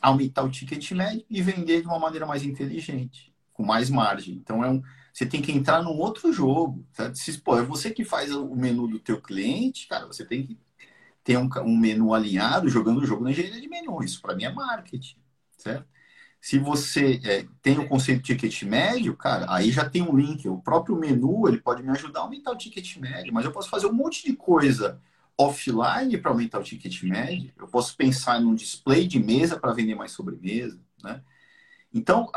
aumentar 0.00 0.42
o 0.42 0.50
ticket 0.50 0.90
médio 0.92 1.24
e 1.28 1.42
vender 1.42 1.80
de 1.80 1.86
uma 1.86 1.98
maneira 1.98 2.26
mais 2.26 2.42
inteligente, 2.42 3.34
com 3.52 3.64
mais 3.64 3.90
margem. 3.90 4.34
Então, 4.34 4.64
é 4.64 4.70
um, 4.70 4.82
você 5.12 5.24
tem 5.24 5.40
que 5.40 5.52
entrar 5.52 5.82
num 5.82 5.96
outro 5.98 6.32
jogo. 6.32 6.86
Se, 7.14 7.38
pô, 7.38 7.58
é 7.58 7.62
você 7.62 7.90
que 7.90 8.04
faz 8.04 8.30
o 8.34 8.54
menu 8.54 8.86
do 8.86 8.98
teu 8.98 9.20
cliente, 9.20 9.86
cara, 9.88 10.06
você 10.06 10.24
tem 10.24 10.46
que 10.46 10.58
ter 11.24 11.38
um, 11.38 11.48
um 11.64 11.76
menu 11.76 12.14
alinhado, 12.14 12.68
jogando 12.68 13.00
o 13.00 13.06
jogo 13.06 13.24
na 13.24 13.30
engenharia 13.30 13.60
de 13.60 13.68
menu. 13.68 14.02
Isso, 14.02 14.20
para 14.20 14.34
mim, 14.34 14.44
é 14.44 14.52
marketing, 14.52 15.16
certo? 15.56 15.86
Se 16.40 16.58
você 16.58 17.20
é, 17.24 17.46
tem 17.60 17.78
o 17.78 17.88
conceito 17.88 18.22
de 18.22 18.36
ticket 18.36 18.62
médio, 18.62 19.16
cara, 19.16 19.46
aí 19.48 19.72
já 19.72 19.88
tem 19.88 20.02
um 20.02 20.16
link. 20.16 20.46
O 20.48 20.58
próprio 20.58 20.96
menu 20.96 21.48
ele 21.48 21.58
pode 21.58 21.82
me 21.82 21.90
ajudar 21.90 22.20
a 22.20 22.22
aumentar 22.22 22.52
o 22.52 22.56
ticket 22.56 22.96
médio, 22.98 23.34
mas 23.34 23.44
eu 23.44 23.50
posso 23.50 23.68
fazer 23.68 23.86
um 23.86 23.92
monte 23.92 24.24
de 24.24 24.36
coisa 24.36 25.00
offline 25.38 26.16
para 26.18 26.30
aumentar 26.30 26.58
o 26.58 26.62
ticket 26.62 27.02
médio. 27.02 27.52
Eu 27.58 27.68
posso 27.68 27.96
pensar 27.96 28.40
num 28.40 28.54
display 28.54 29.06
de 29.06 29.18
mesa 29.18 29.58
para 29.58 29.72
vender 29.72 29.94
mais 29.94 30.12
sobremesa, 30.12 30.80
né? 31.02 31.22
Então, 31.92 32.30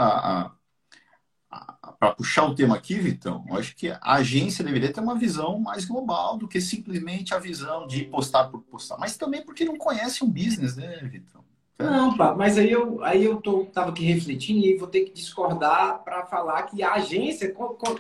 para 2.00 2.12
puxar 2.16 2.46
o 2.46 2.56
tema 2.56 2.76
aqui, 2.76 2.96
Vitão, 2.96 3.46
eu 3.50 3.58
acho 3.58 3.76
que 3.76 3.90
a 3.90 4.00
agência 4.16 4.64
deveria 4.64 4.92
ter 4.92 5.00
uma 5.00 5.18
visão 5.18 5.60
mais 5.60 5.86
global 5.86 6.38
do 6.38 6.48
que 6.48 6.62
simplesmente 6.62 7.34
a 7.34 7.40
visão 7.40 7.88
de 7.88 8.04
postar 8.06 8.46
por 8.46 8.62
postar, 8.62 8.98
mas 8.98 9.18
também 9.18 9.44
porque 9.44 9.66
não 9.66 9.78
conhece 9.78 10.24
o 10.24 10.28
business, 10.28 10.76
né, 10.76 10.98
Vitão? 11.04 11.44
Não, 11.80 12.16
pá, 12.18 12.36
mas 12.36 12.58
aí 12.58 12.70
eu, 12.70 13.02
aí 13.04 13.24
eu 13.24 13.38
tô, 13.38 13.66
tava 13.66 13.92
aqui 13.92 14.04
refletindo 14.04 14.66
e 14.66 14.78
vou 14.78 14.88
ter 14.88 15.06
que 15.06 15.14
discordar 15.14 16.04
para 16.04 16.26
falar 16.26 16.64
que 16.64 16.84
a 16.84 16.94
agência 16.94 17.54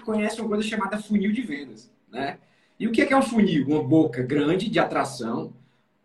conhece 0.04 0.42
uma 0.42 0.50
coisa 0.50 0.68
chamada 0.68 1.02
funil 1.02 1.32
de 1.32 1.42
vendas, 1.42 1.90
né? 2.10 2.40
E 2.80 2.88
o 2.88 2.92
que 2.92 3.02
é, 3.02 3.12
é 3.12 3.18
um 3.18 3.22
funil? 3.22 3.68
Uma 3.68 3.84
boca 3.84 4.24
grande 4.24 4.70
de 4.70 4.80
atração, 4.80 5.54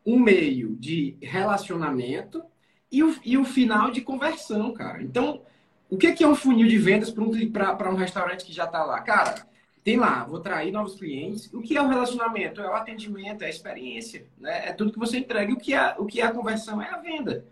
um 0.05 0.19
meio 0.19 0.75
de 0.77 1.17
relacionamento 1.23 2.43
e 2.91 3.03
o, 3.03 3.17
e 3.25 3.39
o 3.39 3.45
final 3.45 3.91
de 3.91 4.01
conversão, 4.01 4.73
cara. 4.73 5.03
Então, 5.03 5.43
o 5.89 5.97
que 5.97 6.09
é, 6.09 6.17
é 6.23 6.27
um 6.27 6.35
funil 6.35 6.67
de 6.67 6.77
vendas 6.77 7.11
para 7.11 7.23
um, 7.23 7.93
um 7.93 7.97
restaurante 7.97 8.45
que 8.45 8.53
já 8.53 8.65
está 8.65 8.83
lá? 8.83 9.01
Cara, 9.01 9.47
tem 9.85 9.97
lá, 9.97 10.25
vou 10.25 10.39
atrair 10.39 10.73
novos 10.73 10.97
clientes. 10.97 11.53
O 11.53 11.61
que 11.61 11.77
é 11.77 11.83
o 11.83 11.87
relacionamento? 11.89 12.61
É 12.61 12.69
o 12.69 12.75
atendimento, 12.75 13.43
é 13.43 13.47
a 13.47 13.51
experiência, 13.51 14.27
né? 14.39 14.69
É 14.69 14.73
tudo 14.73 14.93
que 14.93 14.99
você 14.99 15.19
entrega. 15.19 15.53
O 15.53 15.57
que 15.57 15.75
é, 15.75 15.95
o 15.99 16.07
que 16.07 16.21
é 16.21 16.25
a 16.25 16.33
conversão? 16.33 16.83
É 16.83 16.89
a 16.89 16.99
venda. 16.99 17.45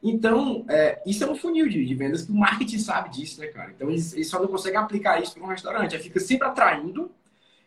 Então, 0.00 0.64
é, 0.68 1.02
isso 1.04 1.24
é 1.24 1.30
um 1.30 1.34
funil 1.34 1.68
de, 1.68 1.84
de, 1.84 1.94
vendas 1.94 2.24
que 2.24 2.30
o 2.30 2.34
marketing 2.34 2.78
sabe 2.78 3.10
disso, 3.10 3.40
né, 3.40 3.48
cara? 3.48 3.72
Então, 3.74 3.90
eles, 3.90 4.12
eles 4.12 4.28
só 4.28 4.40
não 4.40 4.46
conseguem 4.46 4.78
aplicar 4.78 5.20
isso 5.20 5.34
para 5.34 5.42
um 5.42 5.48
restaurante. 5.48 5.96
Aí 5.96 6.02
fica 6.02 6.20
sempre 6.20 6.46
atraindo 6.46 7.10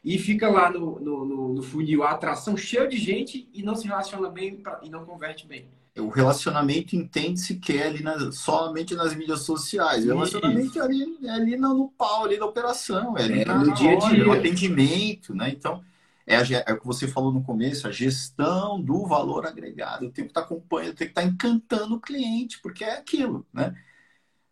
e 0.03 0.17
fica 0.17 0.49
lá 0.49 0.71
no, 0.71 0.99
no, 0.99 1.25
no, 1.25 1.53
no 1.53 1.63
funil 1.63 2.03
a 2.03 2.11
atração 2.11 2.57
cheia 2.57 2.87
de 2.87 2.97
gente 2.97 3.47
e 3.53 3.61
não 3.61 3.75
se 3.75 3.87
relaciona 3.87 4.29
bem 4.29 4.55
pra, 4.55 4.79
e 4.83 4.89
não 4.89 5.05
converte 5.05 5.47
bem. 5.47 5.67
O 5.97 6.07
relacionamento 6.07 6.95
entende-se 6.95 7.55
que 7.55 7.73
é 7.73 7.87
ali 7.87 8.01
nas, 8.01 8.35
somente 8.37 8.95
nas 8.95 9.13
mídias 9.13 9.41
sociais. 9.41 10.05
O 10.05 10.07
relacionamento 10.07 10.79
é 10.79 10.81
ali, 10.81 11.17
é 11.23 11.29
ali 11.29 11.57
no, 11.57 11.73
no 11.73 11.89
pau, 11.89 12.23
ali 12.23 12.37
na 12.37 12.45
operação, 12.45 13.17
é 13.17 13.23
ali 13.23 13.41
é, 13.41 13.45
na, 13.45 13.59
no 13.59 13.73
dia 13.73 13.91
a 13.91 13.95
dia, 13.95 14.23
no 14.23 14.31
atendimento, 14.31 15.35
né? 15.35 15.49
Então, 15.49 15.83
é, 16.25 16.37
a, 16.37 16.43
é, 16.65 16.73
o 16.73 16.79
que 16.79 16.87
você 16.87 17.07
falou 17.09 17.31
no 17.31 17.43
começo, 17.43 17.87
a 17.87 17.91
gestão 17.91 18.81
do 18.81 19.05
valor 19.05 19.45
agregado. 19.45 20.05
Eu 20.05 20.11
tenho 20.11 20.27
que 20.27 20.31
estar 20.31 20.41
acompanhando, 20.41 20.91
eu 20.91 20.95
tenho 20.95 21.11
que 21.11 21.19
estar 21.19 21.29
encantando 21.29 21.95
o 21.95 21.99
cliente, 21.99 22.59
porque 22.61 22.85
é 22.85 22.93
aquilo, 22.97 23.45
né? 23.53 23.75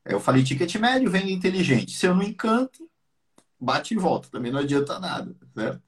Eu 0.03 0.19
falei 0.19 0.43
ticket 0.43 0.75
médio, 0.75 1.09
vem 1.09 1.31
inteligente. 1.31 1.91
Se 1.91 2.05
eu 2.05 2.15
não 2.15 2.23
encanto, 2.23 2.88
bate 3.59 3.93
e 3.93 3.97
volta, 3.97 4.29
também 4.29 4.51
não 4.51 4.59
adianta 4.59 4.99
nada, 4.99 5.35
certo? 5.53 5.81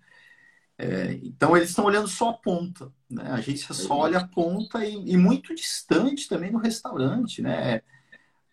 É, 0.78 1.14
então 1.24 1.56
eles 1.56 1.70
estão 1.70 1.86
olhando 1.86 2.08
só 2.08 2.30
a 2.30 2.34
ponta, 2.34 2.92
né? 3.10 3.24
A 3.30 3.36
agência 3.36 3.74
só 3.74 4.00
olha 4.00 4.20
a 4.20 4.28
ponta 4.28 4.84
e, 4.84 5.12
e 5.12 5.16
muito 5.16 5.54
distante 5.54 6.28
também 6.28 6.52
no 6.52 6.58
restaurante, 6.58 7.42
né? 7.42 7.82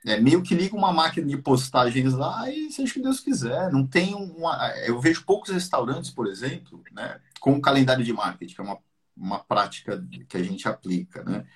É, 0.07 0.21
meio 0.21 0.43
que 0.43 0.55
liga 0.55 0.77
uma 0.77 0.93
máquina 0.93 1.27
de 1.27 1.37
postagens 1.39 2.13
lá 2.13 2.49
e 2.51 2.71
seja 2.71 2.91
o 2.91 2.95
que 2.95 3.03
Deus 3.03 3.21
quiser. 3.21 3.73
Não 3.73 3.87
tem 3.87 4.15
uma. 4.15 4.73
Eu 4.87 5.01
vejo 5.01 5.25
poucos 5.25 5.51
restaurantes, 5.51 6.11
por 6.11 6.27
exemplo, 6.27 6.83
né, 6.93 7.19
com 7.41 7.61
calendário 7.61 8.05
de 8.05 8.13
marketing, 8.13 8.55
que 8.55 8.61
é 8.61 8.65
uma, 8.65 8.79
uma 9.17 9.39
prática 9.43 10.07
que 10.29 10.37
a 10.37 10.43
gente 10.43 10.69
aplica, 10.69 11.25
né? 11.25 11.47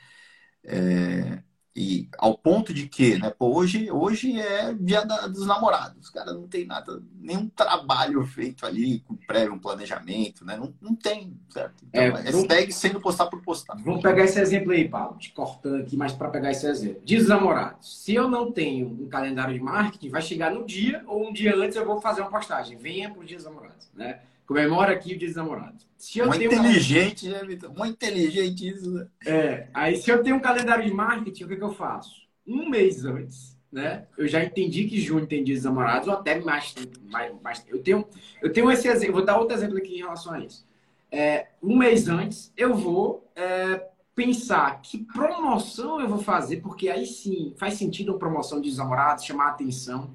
É, 0.65 1.43
e 1.75 2.07
ao 2.19 2.37
ponto 2.37 2.73
de 2.75 2.87
que, 2.87 3.19
né, 3.19 3.31
pô, 3.31 3.57
hoje, 3.57 3.91
hoje 3.91 4.39
é 4.39 4.75
dia 4.75 5.05
da, 5.07 5.27
dos 5.27 5.47
namorados, 5.47 6.11
cara, 6.11 6.35
não 6.35 6.47
tem 6.47 6.67
nada, 6.67 7.03
nenhum 7.19 7.49
trabalho 7.49 8.25
feito 8.27 8.67
ali 8.67 9.01
com 9.01 9.17
prévio, 9.17 9.55
um 9.55 9.59
planejamento, 9.59 10.45
né? 10.45 10.57
Não, 10.57 10.75
não 10.83 10.95
tem, 10.95 11.35
certo? 11.49 11.83
Então, 11.89 12.03
é, 12.03 12.07
é 12.09 12.31
vamos, 12.31 12.75
sendo 12.75 13.01
postar 13.01 13.27
por 13.27 13.41
postar. 13.41 13.75
Vamos 13.83 14.03
pegar 14.03 14.25
esse 14.25 14.39
exemplo 14.39 14.73
aí, 14.73 14.87
Paulo, 14.87 15.17
te 15.17 15.33
cortando 15.33 15.81
aqui, 15.81 15.97
mas 15.97 16.13
para 16.13 16.29
pegar 16.29 16.51
esse 16.51 16.67
exemplo. 16.67 17.01
Dia 17.05 17.19
dos 17.19 17.29
namorados. 17.29 18.03
Se 18.03 18.15
eu 18.15 18.29
não 18.29 18.53
tenho 18.53 18.89
um 18.89 19.09
calendário 19.09 19.55
de 19.55 19.61
marketing, 19.61 20.11
vai 20.11 20.21
chegar 20.21 20.53
no 20.53 20.67
dia 20.67 21.03
ou 21.07 21.27
um 21.27 21.33
dia 21.33 21.57
antes 21.57 21.77
eu 21.77 21.87
vou 21.87 22.01
fazer 22.03 22.21
uma 22.21 22.31
postagem. 22.31 22.77
Venha 22.77 23.11
para 23.11 23.21
o 23.21 23.25
dia 23.25 23.37
dos 23.37 23.47
namorados, 23.47 23.89
né? 23.95 24.21
Comemora 24.53 24.93
aqui 24.93 25.15
o 25.15 25.19
dia 25.19 25.29
dos 25.29 25.37
namorados. 25.37 25.89
Se 25.97 26.19
eu 26.19 26.29
tenho 26.29 26.53
inteligente, 26.53 27.27
um... 27.27 27.33
né, 27.33 27.43
Vitor? 27.43 27.73
Muito 27.75 27.95
inteligente 27.95 28.69
isso, 28.69 28.91
né? 28.91 29.07
É, 29.25 29.69
aí 29.73 29.97
se 29.97 30.11
eu 30.11 30.23
tenho 30.23 30.37
um 30.37 30.41
calendário 30.41 30.85
de 30.85 30.93
marketing, 30.93 31.45
o 31.45 31.49
que, 31.49 31.57
que 31.57 31.65
eu 31.65 31.73
faço? 31.73 32.11
Um 32.47 32.69
mês 32.69 33.03
antes, 33.07 33.57
né? 33.73 34.07
Eu 34.19 34.29
já 34.29 34.45
entendi 34.45 34.85
que 34.85 35.01
junho 35.01 35.27
tem 35.27 35.43
dias 35.43 35.65
namorados, 35.65 36.07
ou 36.07 36.15
até 36.15 36.39
mais, 36.39 36.75
mais, 37.11 37.33
mais. 37.41 37.65
Eu 37.67 37.83
tenho, 37.83 38.07
eu 38.43 38.53
tenho 38.53 38.71
esse 38.71 38.87
exemplo, 38.89 39.15
vou 39.15 39.25
dar 39.25 39.39
outro 39.39 39.57
exemplo 39.57 39.79
aqui 39.79 39.95
em 39.95 40.01
relação 40.01 40.35
a 40.35 40.41
isso. 40.41 40.67
É, 41.11 41.49
um 41.63 41.79
mês 41.79 42.09
antes, 42.09 42.53
eu 42.55 42.75
vou 42.75 43.27
é, 43.35 43.87
pensar 44.15 44.83
que 44.83 44.99
promoção 44.99 45.99
eu 45.99 46.09
vou 46.09 46.19
fazer, 46.19 46.59
porque 46.61 46.91
aí 46.91 47.07
sim 47.07 47.55
faz 47.57 47.75
sentido 47.75 48.13
uma 48.13 48.19
promoção 48.19 48.61
de 48.61 48.77
namorados, 48.77 49.25
chamar 49.25 49.47
a 49.47 49.51
atenção 49.51 50.11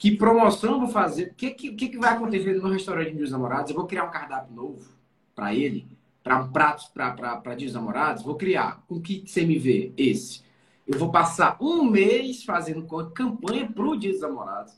que 0.00 0.16
promoção 0.16 0.72
eu 0.72 0.80
vou 0.80 0.88
fazer? 0.88 1.24
O 1.24 1.34
que, 1.34 1.50
que, 1.50 1.72
que 1.74 1.98
vai 1.98 2.14
acontecer 2.14 2.54
no 2.54 2.70
restaurante 2.70 3.14
dos 3.14 3.30
namorados? 3.30 3.70
Eu 3.70 3.76
vou 3.76 3.86
criar 3.86 4.04
um 4.04 4.10
cardápio 4.10 4.54
novo 4.54 4.90
para 5.34 5.54
ele, 5.54 5.86
para 6.22 6.42
pratos 6.44 6.88
para 6.88 7.54
dias 7.54 7.74
namorados? 7.74 8.22
Vou 8.22 8.34
criar. 8.34 8.82
Com 8.88 8.98
que 8.98 9.20
CMV? 9.30 9.92
Esse. 9.98 10.42
Eu 10.88 10.98
vou 10.98 11.12
passar 11.12 11.58
um 11.60 11.84
mês 11.84 12.42
fazendo 12.44 12.82
campanha 13.12 13.70
para 13.70 13.84
o 13.84 13.94
Dia 13.94 14.10
dos 14.10 14.22
Namorados. 14.22 14.72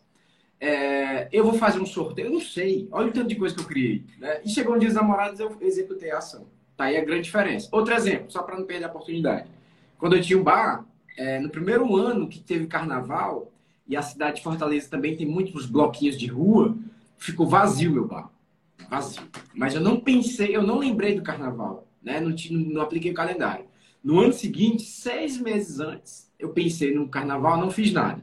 É, 0.58 1.28
eu 1.30 1.44
vou 1.44 1.54
fazer 1.54 1.80
um 1.80 1.86
sorteio, 1.86 2.26
eu 2.26 2.32
não 2.32 2.40
sei. 2.40 2.88
Olha 2.90 3.08
o 3.08 3.12
tanto 3.12 3.28
de 3.28 3.36
coisa 3.36 3.54
que 3.54 3.60
eu 3.60 3.66
criei. 3.66 4.04
Né? 4.18 4.40
E 4.44 4.48
chegou 4.48 4.74
no 4.74 4.80
Dia 4.80 4.88
dos 4.88 4.96
Namorados, 4.96 5.38
eu 5.38 5.56
executei 5.60 6.10
a 6.10 6.18
ação. 6.18 6.48
Tá 6.76 6.86
aí 6.86 6.96
a 6.96 7.04
grande 7.04 7.22
diferença. 7.22 7.68
Outro 7.70 7.94
exemplo, 7.94 8.28
só 8.28 8.42
para 8.42 8.58
não 8.58 8.66
perder 8.66 8.86
a 8.86 8.88
oportunidade. 8.88 9.48
Quando 9.98 10.16
eu 10.16 10.20
tinha 10.20 10.36
um 10.36 10.42
bar, 10.42 10.84
é, 11.16 11.38
no 11.38 11.48
primeiro 11.48 11.94
ano 11.94 12.28
que 12.28 12.40
teve 12.40 12.66
carnaval, 12.66 13.51
e 13.86 13.96
a 13.96 14.02
cidade 14.02 14.36
de 14.36 14.42
Fortaleza 14.42 14.88
também 14.88 15.16
tem 15.16 15.26
muitos 15.26 15.66
bloquinhos 15.66 16.16
de 16.16 16.26
rua, 16.26 16.76
ficou 17.18 17.46
vazio 17.46 17.92
meu 17.92 18.06
bar. 18.06 18.30
Vazio. 18.88 19.22
Mas 19.54 19.74
eu 19.74 19.80
não 19.80 20.00
pensei, 20.00 20.54
eu 20.54 20.62
não 20.62 20.78
lembrei 20.78 21.14
do 21.14 21.22
carnaval, 21.22 21.86
né? 22.02 22.20
Não, 22.20 22.34
não 22.50 22.82
apliquei 22.82 23.10
o 23.10 23.14
calendário. 23.14 23.64
No 24.02 24.20
ano 24.20 24.32
seguinte, 24.32 24.82
seis 24.82 25.38
meses 25.38 25.78
antes, 25.78 26.30
eu 26.38 26.50
pensei 26.50 26.94
no 26.94 27.08
carnaval, 27.08 27.56
não 27.56 27.70
fiz 27.70 27.92
nada. 27.92 28.20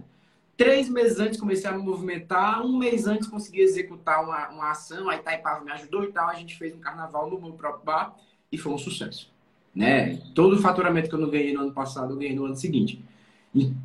Três 0.57 0.89
meses 0.89 1.19
antes 1.19 1.39
comecei 1.39 1.69
a 1.69 1.73
me 1.73 1.81
movimentar, 1.81 2.65
um 2.65 2.77
mês 2.77 3.07
antes 3.07 3.29
consegui 3.29 3.61
executar 3.61 4.21
uma, 4.21 4.49
uma 4.49 4.71
ação, 4.71 5.09
a 5.09 5.15
Itaipava 5.15 5.63
me 5.63 5.71
ajudou 5.71 6.03
e 6.03 6.11
tal, 6.11 6.27
a 6.27 6.33
gente 6.33 6.57
fez 6.57 6.75
um 6.75 6.79
carnaval 6.79 7.29
no 7.29 7.39
meu 7.39 7.53
próprio 7.53 7.85
bar 7.85 8.13
e 8.51 8.57
foi 8.57 8.73
um 8.73 8.77
sucesso. 8.77 9.31
Né? 9.73 10.17
Todo 10.35 10.57
o 10.57 10.59
faturamento 10.59 11.07
que 11.07 11.15
eu 11.15 11.19
não 11.19 11.29
ganhei 11.29 11.53
no 11.53 11.61
ano 11.61 11.71
passado, 11.71 12.11
eu 12.11 12.17
ganhei 12.17 12.35
no 12.35 12.43
ano 12.43 12.57
seguinte 12.57 13.01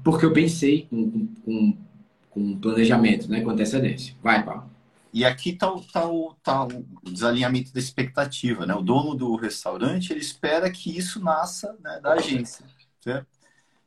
porque 0.02 0.26
eu 0.26 0.32
pensei 0.32 0.86
com, 0.90 1.26
com, 1.44 1.76
com 2.30 2.58
planejamento, 2.58 3.28
né, 3.28 3.40
com 3.40 3.50
antecedência. 3.50 4.14
Vai, 4.22 4.44
Paulo. 4.44 4.70
E 5.12 5.24
aqui 5.24 5.50
está 5.50 5.72
o, 5.72 5.80
tá 5.80 6.08
o, 6.08 6.34
tá 6.42 6.64
o 6.64 6.84
desalinhamento 7.04 7.72
da 7.72 7.78
expectativa, 7.78 8.66
né? 8.66 8.74
O 8.74 8.82
dono 8.82 9.14
do 9.14 9.36
restaurante, 9.36 10.10
ele 10.12 10.20
espera 10.20 10.68
que 10.68 10.98
isso 10.98 11.22
nasça 11.22 11.76
né, 11.80 12.00
da 12.00 12.14
agência, 12.14 12.66
certo? 13.00 13.28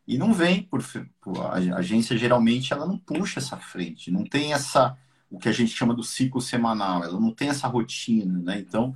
E 0.07 0.17
não 0.17 0.33
vem 0.33 0.63
por, 0.63 0.81
por, 1.19 1.37
a 1.41 1.55
agência 1.75 2.17
geralmente 2.17 2.71
ela 2.71 2.85
não 2.85 2.97
puxa 2.97 3.39
essa 3.39 3.57
frente, 3.57 4.09
não 4.09 4.23
tem 4.23 4.53
essa 4.53 4.97
o 5.29 5.37
que 5.37 5.49
a 5.49 5.51
gente 5.51 5.71
chama 5.71 5.93
do 5.93 6.01
ciclo 6.01 6.39
semanal, 6.39 7.03
ela 7.03 7.19
não 7.19 7.33
tem 7.33 7.49
essa 7.49 7.67
rotina, 7.67 8.39
né? 8.39 8.59
Então 8.59 8.95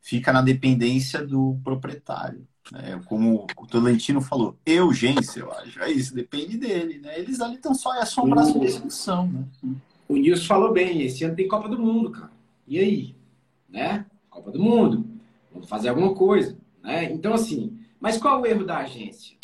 fica 0.00 0.32
na 0.32 0.40
dependência 0.40 1.26
do 1.26 1.60
proprietário. 1.64 2.46
É, 2.74 2.98
como 3.06 3.46
o 3.56 3.66
Tolentino 3.66 4.20
falou, 4.20 4.56
urgência, 4.80 5.40
eu 5.40 5.52
acho. 5.52 5.82
É 5.82 5.90
isso, 5.90 6.14
depende 6.14 6.56
dele, 6.56 6.98
né? 6.98 7.18
Eles 7.18 7.40
ali 7.40 7.56
estão 7.56 7.74
só, 7.74 7.94
é 7.94 8.04
só 8.04 8.24
um 8.24 8.30
braço 8.30 8.58
de 8.58 8.66
execução, 8.66 9.26
né? 9.26 9.44
O 10.08 10.16
Nilson 10.16 10.46
falou 10.46 10.72
bem, 10.72 11.02
esse 11.02 11.24
ano 11.24 11.34
tem 11.34 11.48
Copa 11.48 11.68
do 11.68 11.78
Mundo, 11.78 12.10
cara. 12.10 12.30
E 12.66 12.78
aí? 12.78 13.16
Né? 13.68 14.06
Copa 14.30 14.50
do 14.50 14.60
Mundo. 14.60 15.06
Vamos 15.52 15.68
fazer 15.68 15.88
alguma 15.88 16.14
coisa, 16.14 16.56
né? 16.82 17.12
Então, 17.12 17.34
assim, 17.34 17.78
mas 17.98 18.18
qual 18.18 18.38
é 18.38 18.42
o 18.42 18.46
erro 18.46 18.64
da 18.64 18.78
agência? 18.78 19.36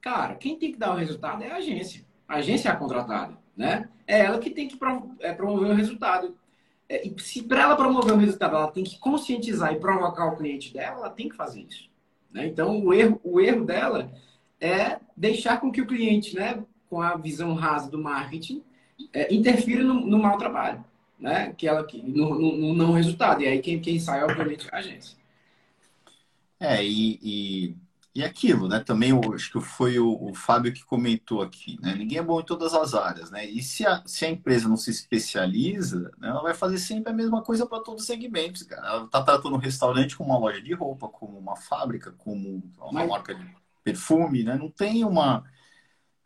Cara, 0.00 0.34
quem 0.34 0.58
tem 0.58 0.72
que 0.72 0.78
dar 0.78 0.92
o 0.92 0.96
resultado 0.96 1.42
é 1.42 1.50
a 1.50 1.56
agência. 1.56 2.04
A 2.26 2.36
agência 2.36 2.68
é 2.68 2.72
a 2.72 2.76
contratada, 2.76 3.36
né? 3.56 3.88
É 4.06 4.20
ela 4.20 4.38
que 4.38 4.50
tem 4.50 4.68
que 4.68 4.78
é, 5.20 5.32
promover 5.32 5.70
o 5.70 5.74
resultado. 5.74 6.36
É, 6.88 7.06
e 7.06 7.14
se 7.20 7.42
para 7.42 7.62
ela 7.62 7.76
promover 7.76 8.14
o 8.14 8.18
resultado, 8.18 8.56
ela 8.56 8.70
tem 8.70 8.84
que 8.84 8.98
conscientizar 8.98 9.72
e 9.72 9.80
provocar 9.80 10.26
o 10.26 10.36
cliente 10.36 10.72
dela, 10.72 10.98
ela 10.98 11.10
tem 11.10 11.28
que 11.28 11.36
fazer 11.36 11.62
isso. 11.68 11.88
Né? 12.32 12.46
Então, 12.46 12.84
o 12.84 12.92
erro, 12.92 13.20
o 13.24 13.40
erro 13.40 13.64
dela 13.64 14.12
é 14.60 14.98
deixar 15.16 15.60
com 15.60 15.70
que 15.70 15.80
o 15.80 15.86
cliente, 15.86 16.34
né, 16.34 16.62
com 16.88 17.00
a 17.00 17.16
visão 17.16 17.54
rasa 17.54 17.90
do 17.90 17.98
marketing, 17.98 18.62
é, 19.12 19.32
interfira 19.32 19.82
no, 19.82 19.94
no 19.94 20.18
mau 20.18 20.36
trabalho, 20.38 20.84
né? 21.18 21.54
que 21.56 21.66
ela, 21.66 21.86
no, 22.04 22.38
no, 22.38 22.56
no, 22.56 22.74
não 22.74 22.92
resultado. 22.92 23.42
E 23.42 23.46
aí 23.46 23.60
quem, 23.60 23.80
quem 23.80 23.98
sai, 23.98 24.22
obviamente, 24.22 24.66
é 24.70 24.74
a 24.74 24.78
agência. 24.78 25.16
É, 26.60 26.84
e, 26.84 27.18
e, 27.22 27.76
e 28.18 28.24
aquilo, 28.24 28.66
né? 28.66 28.80
Também 28.80 29.10
eu, 29.10 29.20
acho 29.32 29.52
que 29.52 29.60
foi 29.60 29.96
o, 30.00 30.30
o 30.30 30.34
Fábio 30.34 30.72
que 30.72 30.84
comentou 30.84 31.40
aqui, 31.40 31.78
né? 31.80 31.94
Ninguém 31.94 32.18
é 32.18 32.22
bom 32.22 32.40
em 32.40 32.44
todas 32.44 32.74
as 32.74 32.92
áreas, 32.92 33.30
né? 33.30 33.46
E 33.46 33.62
se 33.62 33.86
a, 33.86 34.02
se 34.04 34.24
a 34.24 34.28
empresa 34.28 34.68
não 34.68 34.76
se 34.76 34.90
especializa, 34.90 36.10
né, 36.18 36.26
ela 36.28 36.42
vai 36.42 36.52
fazer 36.52 36.78
sempre 36.78 37.12
a 37.12 37.14
mesma 37.14 37.42
coisa 37.42 37.64
para 37.64 37.80
todos 37.80 38.00
os 38.00 38.06
segmentos, 38.08 38.64
cara. 38.64 38.84
Ela 38.88 39.04
está 39.04 39.22
tratando 39.22 39.54
um 39.54 39.60
restaurante 39.60 40.16
como 40.16 40.30
uma 40.30 40.38
loja 40.40 40.60
de 40.60 40.74
roupa, 40.74 41.06
como 41.06 41.38
uma 41.38 41.54
fábrica, 41.54 42.10
como 42.18 42.60
uma 42.76 42.92
Mas... 42.92 43.08
marca 43.08 43.36
de 43.36 43.56
perfume, 43.84 44.42
né? 44.42 44.56
Não 44.56 44.68
tem 44.68 45.04
uma 45.04 45.44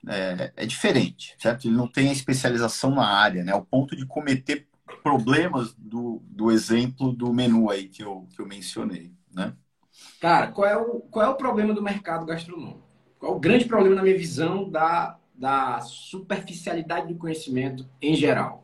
é, 0.08 0.50
é, 0.56 0.64
diferente, 0.64 1.37
certo? 1.38 1.68
Ele 1.68 1.76
não 1.76 1.87
tem 1.87 2.08
a 2.08 2.12
especialização 2.12 2.94
na 2.94 3.06
área, 3.06 3.44
né? 3.44 3.54
O 3.54 3.66
ponto 3.66 3.94
de 3.94 4.06
cometer 4.06 4.66
problemas 5.02 5.75
do, 5.75 6.22
do 6.25 6.50
exemplo 6.50 7.12
do 7.12 7.34
menu 7.34 7.70
aí 7.70 7.87
que 7.87 8.02
eu, 8.02 8.26
que 8.34 8.40
eu 8.40 8.46
mencionei, 8.46 9.12
né? 9.30 9.54
Cara, 10.23 10.52
qual 10.52 10.69
é, 10.69 10.76
o, 10.76 11.00
qual 11.11 11.26
é 11.26 11.29
o 11.29 11.35
problema 11.35 11.75
do 11.75 11.83
mercado 11.83 12.25
gastronômico? 12.25 12.87
Qual 13.19 13.33
é 13.33 13.35
o 13.35 13.41
grande 13.41 13.64
problema, 13.64 13.97
na 13.97 14.05
minha 14.05 14.17
visão, 14.17 14.71
da, 14.71 15.19
da 15.35 15.81
superficialidade 15.81 17.12
do 17.12 17.19
conhecimento 17.19 17.85
em 18.00 18.14
geral? 18.14 18.62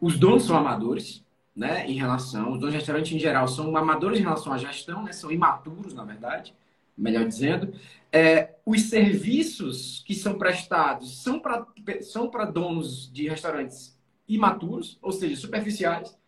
Os 0.00 0.18
donos 0.18 0.46
são 0.46 0.56
amadores, 0.56 1.22
né, 1.54 1.86
em 1.86 1.92
relação, 1.92 2.52
os 2.52 2.58
donos 2.58 2.70
de 2.70 2.78
restaurante 2.78 3.14
em 3.14 3.18
geral 3.18 3.46
são 3.48 3.76
amadores 3.76 4.18
em 4.18 4.22
relação 4.22 4.50
à 4.50 4.56
gestão, 4.56 5.02
né, 5.02 5.12
são 5.12 5.30
imaturos, 5.30 5.92
na 5.92 6.04
verdade, 6.04 6.54
melhor 6.96 7.26
dizendo. 7.26 7.74
É, 8.10 8.54
os 8.64 8.84
serviços 8.84 10.02
que 10.06 10.14
são 10.14 10.38
prestados 10.38 11.22
são 11.22 11.38
para 11.38 11.66
são 12.00 12.30
donos 12.50 13.12
de 13.12 13.28
restaurantes 13.28 13.94
imaturos, 14.26 14.98
ou 15.02 15.12
seja, 15.12 15.36
superficiais. 15.36 16.18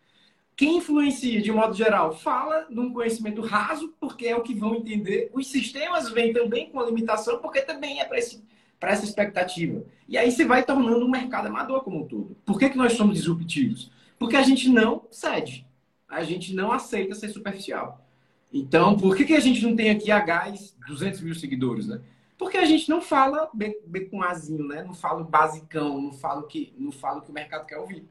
Quem 0.55 0.77
influencia, 0.77 1.41
de 1.41 1.51
modo 1.51 1.73
geral, 1.73 2.15
fala 2.15 2.67
num 2.69 2.93
conhecimento 2.93 3.41
raso, 3.41 3.93
porque 3.99 4.27
é 4.27 4.35
o 4.35 4.43
que 4.43 4.53
vão 4.53 4.75
entender. 4.75 5.29
Os 5.33 5.47
sistemas 5.47 6.09
vêm 6.09 6.31
também 6.31 6.69
com 6.69 6.79
a 6.79 6.85
limitação, 6.85 7.39
porque 7.39 7.61
também 7.61 7.99
é 7.99 8.05
para 8.05 8.91
essa 8.91 9.05
expectativa. 9.05 9.83
E 10.07 10.17
aí 10.17 10.31
se 10.31 10.45
vai 10.45 10.63
tornando 10.63 11.05
um 11.05 11.09
mercado 11.09 11.47
amador 11.47 11.83
como 11.83 12.03
um 12.03 12.07
todo. 12.07 12.37
Por 12.45 12.59
que, 12.59 12.69
que 12.69 12.77
nós 12.77 12.93
somos 12.93 13.15
disruptivos? 13.17 13.91
Porque 14.19 14.35
a 14.35 14.43
gente 14.43 14.69
não 14.69 15.07
cede. 15.09 15.65
A 16.07 16.23
gente 16.23 16.53
não 16.53 16.71
aceita 16.71 17.15
ser 17.15 17.29
superficial. 17.29 18.05
Então, 18.53 18.95
por 18.95 19.15
que, 19.15 19.25
que 19.25 19.33
a 19.33 19.39
gente 19.39 19.63
não 19.63 19.75
tem 19.75 19.89
aqui 19.89 20.11
a 20.11 20.19
gás 20.19 20.75
200 20.87 21.21
mil 21.21 21.33
seguidores, 21.33 21.87
né? 21.87 21.99
Porque 22.37 22.57
a 22.57 22.65
gente 22.65 22.87
não 22.89 23.01
fala 23.01 23.49
B, 23.53 23.81
B 23.87 24.01
com 24.01 24.21
azinho, 24.21 24.67
né? 24.67 24.83
Não 24.83 24.93
fala 24.93 25.23
basicão, 25.23 25.99
não 25.99 26.13
fala 26.13 26.45
que, 26.45 26.71
não 26.77 26.91
fala 26.91 27.17
o 27.17 27.21
que 27.21 27.31
o 27.31 27.33
mercado 27.33 27.65
quer 27.65 27.77
ouvir. 27.77 28.05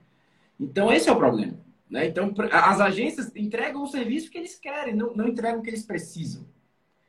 Então, 0.58 0.92
esse 0.92 1.08
é 1.08 1.12
o 1.12 1.16
problema. 1.16 1.56
Né? 1.92 2.06
Então, 2.06 2.32
as 2.50 2.80
agências 2.80 3.30
entregam 3.36 3.82
o 3.82 3.86
serviço 3.86 4.30
que 4.30 4.38
eles 4.38 4.58
querem, 4.58 4.96
não, 4.96 5.14
não 5.14 5.28
entregam 5.28 5.60
o 5.60 5.62
que 5.62 5.68
eles 5.68 5.84
precisam. 5.84 6.46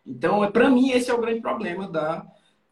Então, 0.05 0.43
é, 0.43 0.51
para 0.51 0.69
mim, 0.69 0.89
esse 0.89 1.09
é 1.09 1.13
o 1.13 1.21
grande 1.21 1.39
problema 1.39 1.87
da, 1.87 2.27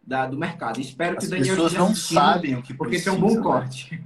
da 0.06 0.27
do 0.27 0.38
mercado. 0.38 0.82
Espero 0.82 1.15
que 1.15 1.24
as 1.24 1.30
pessoas 1.30 1.72
não 1.72 1.96
sabem 1.96 2.56
o 2.56 2.62
que 2.62 2.74
Porque 2.74 2.98
esse 2.98 3.08
é 3.08 3.13
um 3.13 3.20
bom 3.20 3.36
né? 3.36 3.41
corte. 3.41 4.03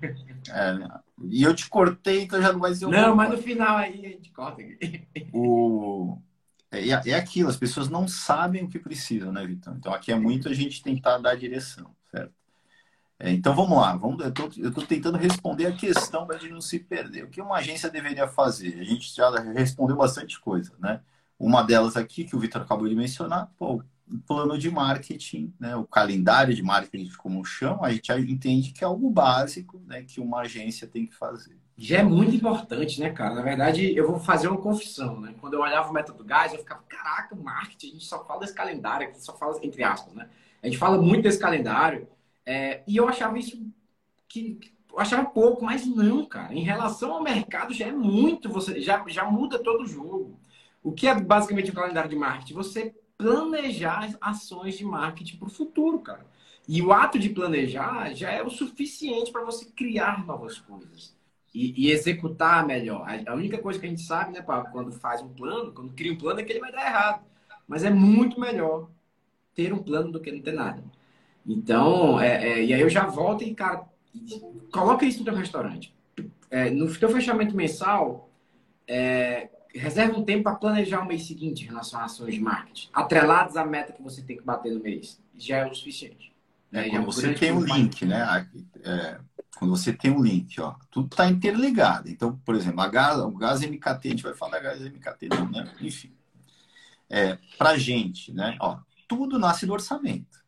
É, 0.52 0.74
né? 0.76 0.88
e 1.32 1.42
eu 1.42 1.56
te 1.56 1.68
cortei, 1.68 2.22
então 2.22 2.40
já 2.40 2.54
não 2.54 2.60
vai 2.60 2.76
ser 2.76 2.86
um 2.86 2.92
Não, 2.92 3.16
mas 3.16 3.30
corte. 3.30 3.42
no 3.42 3.48
final 3.48 3.78
aí 3.78 4.06
a 4.06 4.10
gente 4.10 4.32
corta. 4.32 4.62
O... 5.34 6.20
É, 6.72 7.10
é 7.10 7.16
aquilo, 7.16 7.50
as 7.50 7.58
pessoas 7.58 7.90
não 7.90 8.08
sabem 8.08 8.64
o 8.64 8.70
que 8.70 8.78
precisam, 8.78 9.32
né, 9.32 9.44
Vitão? 9.48 9.76
Então, 9.80 9.92
aqui 9.92 10.12
é 10.12 10.16
muito 10.16 10.48
a 10.48 10.54
gente 10.54 10.84
tentar 10.84 11.18
dar 11.18 11.34
direção, 11.34 11.90
certo? 12.12 12.34
É, 13.18 13.32
então 13.32 13.56
vamos 13.56 13.78
lá, 13.78 13.96
vamos, 13.96 14.24
eu 14.58 14.70
estou 14.70 14.86
tentando 14.86 15.18
responder 15.18 15.68
a 15.68 15.76
questão 15.76 16.26
para 16.28 16.36
a 16.36 16.40
gente 16.40 16.52
não 16.52 16.62
se 16.62 16.80
perder. 16.80 17.24
O 17.24 17.30
que 17.30 17.42
uma 17.42 17.58
agência 17.58 17.90
deveria 17.90 18.28
fazer? 18.28 18.80
A 18.80 18.84
gente 18.84 19.16
já 19.16 19.30
respondeu 19.54 19.96
bastante 19.96 20.40
coisa, 20.40 20.74
né? 20.80 21.02
Uma 21.40 21.64
delas 21.64 21.96
aqui, 21.96 22.26
que 22.26 22.36
o 22.36 22.40
Vitor 22.40 22.62
acabou 22.62 22.88
de 22.88 22.96
mencionar, 22.96 23.52
pô, 23.58 23.82
o 24.08 24.18
plano 24.20 24.58
de 24.58 24.70
marketing, 24.70 25.54
né? 25.60 25.76
o 25.76 25.86
calendário 25.86 26.54
de 26.54 26.62
marketing, 26.62 27.12
como 27.18 27.44
chama, 27.44 27.88
a 27.88 27.92
gente 27.92 28.12
entende 28.14 28.72
que 28.72 28.84
é 28.84 28.88
algo 28.88 29.10
básico 29.10 29.82
né? 29.86 30.04
que 30.04 30.20
uma 30.20 30.42
agência 30.42 30.88
tem 30.88 31.06
que 31.06 31.16
fazer. 31.16 31.58
Já 31.78 32.00
é 32.00 32.04
muito 32.04 32.34
importante, 32.34 33.02
né, 33.02 33.10
cara? 33.10 33.36
Na 33.36 33.42
verdade, 33.42 33.94
eu 33.96 34.08
vou 34.08 34.18
fazer 34.18 34.48
uma 34.48 34.62
confissão, 34.62 35.20
né? 35.20 35.36
Quando 35.42 35.56
eu 35.56 35.60
olhava 35.60 35.90
o 35.90 35.94
método 35.94 36.24
gás, 36.24 36.54
eu 36.54 36.60
ficava, 36.60 36.82
caraca, 36.88 37.36
marketing, 37.36 37.88
a 37.88 37.92
gente 37.92 38.06
só 38.06 38.24
fala 38.24 38.40
desse 38.40 38.54
calendário 38.54 39.10
aqui, 39.10 39.22
só 39.22 39.36
fala 39.36 39.60
entre 39.62 39.84
aspas, 39.84 40.14
né? 40.14 40.30
A 40.64 40.68
gente 40.68 40.78
fala 40.78 40.98
muito 41.02 41.24
desse 41.24 41.38
calendário, 41.38 42.08
é, 42.46 42.84
e 42.88 42.98
eu 42.98 43.08
achava 43.08 43.38
isso 43.40 43.66
que 44.28 44.60
eu 44.92 45.00
achava 45.00 45.26
pouco, 45.26 45.66
mas 45.66 45.86
não, 45.86 46.26
cara. 46.26 46.54
Em 46.54 46.64
relação 46.64 47.12
ao 47.14 47.24
mercado 47.24 47.74
já 47.74 47.88
é 47.88 47.92
muito, 47.92 48.48
você 48.50 48.80
já, 48.80 49.04
já 49.08 49.26
muda 49.26 49.60
todo 49.60 49.84
o 49.84 49.88
jogo. 49.88 50.40
O 50.82 50.94
que 50.94 51.08
é 51.08 51.20
basicamente 51.20 51.72
o 51.72 51.74
calendário 51.74 52.10
de 52.10 52.16
marketing? 52.16 52.54
Você 52.54 52.96
planejar 53.18 54.16
ações 54.22 54.78
de 54.78 54.86
marketing 54.86 55.38
para 55.38 55.48
o 55.48 55.52
futuro, 55.52 56.00
cara. 56.00 56.26
E 56.68 56.82
o 56.82 56.94
ato 56.94 57.20
de 57.20 57.30
planejar 57.30 58.14
já 58.14 58.32
é 58.32 58.42
o 58.42 58.50
suficiente 58.50 59.32
para 59.32 59.44
você 59.44 59.66
criar 59.66 60.26
novas 60.26 60.58
coisas 60.60 61.16
e, 61.54 61.88
e, 61.88 61.92
executar 61.92 62.66
melhor. 62.66 63.06
A 63.26 63.34
única 63.34 63.58
coisa 63.58 63.80
que 63.80 63.86
a 63.86 63.90
gente 63.90 64.02
sabe, 64.02 64.34
né, 64.34 64.42
Paulo, 64.42 64.68
quando 64.72 64.92
faz 64.92 65.22
um 65.22 65.30
plano, 65.30 65.72
quando 65.72 65.94
cria 65.94 66.12
um 66.12 66.18
plano, 66.18 66.40
é 66.40 66.44
que 66.44 66.52
ele 66.52 66.60
vai 66.60 66.72
dar 66.72 66.86
errado. 66.86 67.26
Mas 67.68 67.84
é 67.84 67.90
muito 67.90 68.40
melhor 68.40 68.90
ter 69.54 69.72
um 69.72 69.82
plano 69.82 70.12
do 70.12 70.20
que 70.20 70.32
não 70.32 70.42
ter 70.42 70.54
nada. 70.54 70.84
Então, 71.46 72.20
é, 72.20 72.48
é, 72.48 72.64
e 72.64 72.74
aí 72.74 72.82
eu 72.82 72.90
já 72.90 73.06
volto 73.06 73.44
e, 73.44 73.54
cara, 73.54 73.84
coloca 74.72 75.06
isso 75.06 75.20
no 75.20 75.26
teu 75.26 75.36
restaurante. 75.36 75.94
É, 76.50 76.70
no 76.70 76.94
teu 76.96 77.10
fechamento 77.10 77.56
mensal, 77.56 78.30
é, 78.88 79.50
reserva 79.74 80.18
um 80.18 80.24
tempo 80.24 80.44
para 80.44 80.56
planejar 80.56 81.02
o 81.02 81.08
mês 81.08 81.28
seguinte 81.28 81.64
em 81.64 81.68
relação 81.68 82.00
a 82.00 82.06
ações 82.06 82.34
de 82.34 82.40
marketing, 82.40 82.90
atrelados 82.94 83.58
à 83.58 83.66
meta 83.66 83.94
que 83.94 84.02
você 84.02 84.22
tem 84.22 84.38
que 84.38 84.44
bater 84.44 84.74
no 84.74 84.82
mês. 84.82 85.20
Já 85.38 85.58
é 85.58 85.66
o 85.66 85.74
suficiente. 85.74 86.34
Né? 86.72 86.90
quando 86.90 87.06
você 87.06 87.34
tem 87.34 87.52
um 87.52 87.64
link, 87.64 88.06
né? 88.06 88.48
É, 88.84 89.20
quando 89.58 89.72
você 89.72 89.94
tem 89.94 90.12
um 90.12 90.22
link, 90.22 90.60
ó, 90.60 90.76
tudo 90.90 91.08
está 91.08 91.28
interligado. 91.30 92.10
Então, 92.10 92.38
por 92.44 92.56
exemplo, 92.56 92.82
a 92.82 92.88
gás, 92.88 93.20
o 93.20 93.32
gás 93.32 93.62
MKT, 93.62 94.08
a 94.08 94.12
gente 94.12 94.24
vai 94.24 94.34
falar 94.34 94.60
gás 94.60 94.82
MKT, 94.82 95.30
né? 95.52 95.72
Enfim. 95.80 96.12
É, 97.10 97.38
para 97.58 97.78
gente, 97.78 98.34
né? 98.34 98.58
Ó, 98.60 98.78
tudo 99.08 99.38
nasce 99.38 99.66
do 99.66 99.74
orçamento. 99.74 100.45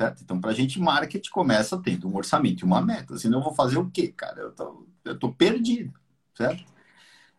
Certo? 0.00 0.22
Então, 0.22 0.40
para 0.40 0.52
a 0.52 0.54
gente, 0.54 0.80
marketing 0.80 1.28
começa 1.28 1.76
tendo 1.76 2.08
um 2.08 2.16
orçamento 2.16 2.62
e 2.62 2.64
uma 2.64 2.80
meta. 2.80 3.18
Senão, 3.18 3.40
eu 3.40 3.44
vou 3.44 3.54
fazer 3.54 3.76
o 3.76 3.90
quê, 3.90 4.08
cara? 4.08 4.40
Eu 4.40 4.52
tô, 4.52 4.88
eu 5.04 5.18
tô 5.18 5.30
perdido, 5.30 5.92
certo? 6.34 6.64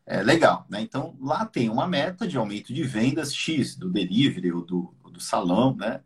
É 0.06 0.22
legal, 0.22 0.68
né? 0.70 0.80
Então, 0.80 1.18
lá 1.20 1.44
tem 1.44 1.70
uma 1.70 1.88
meta 1.88 2.28
de 2.28 2.38
aumento 2.38 2.72
de 2.72 2.84
vendas 2.84 3.34
X 3.34 3.76
do 3.76 3.90
delivery 3.90 4.52
ou 4.52 4.64
do, 4.64 4.94
do 5.12 5.20
salão, 5.20 5.76
né? 5.76 6.02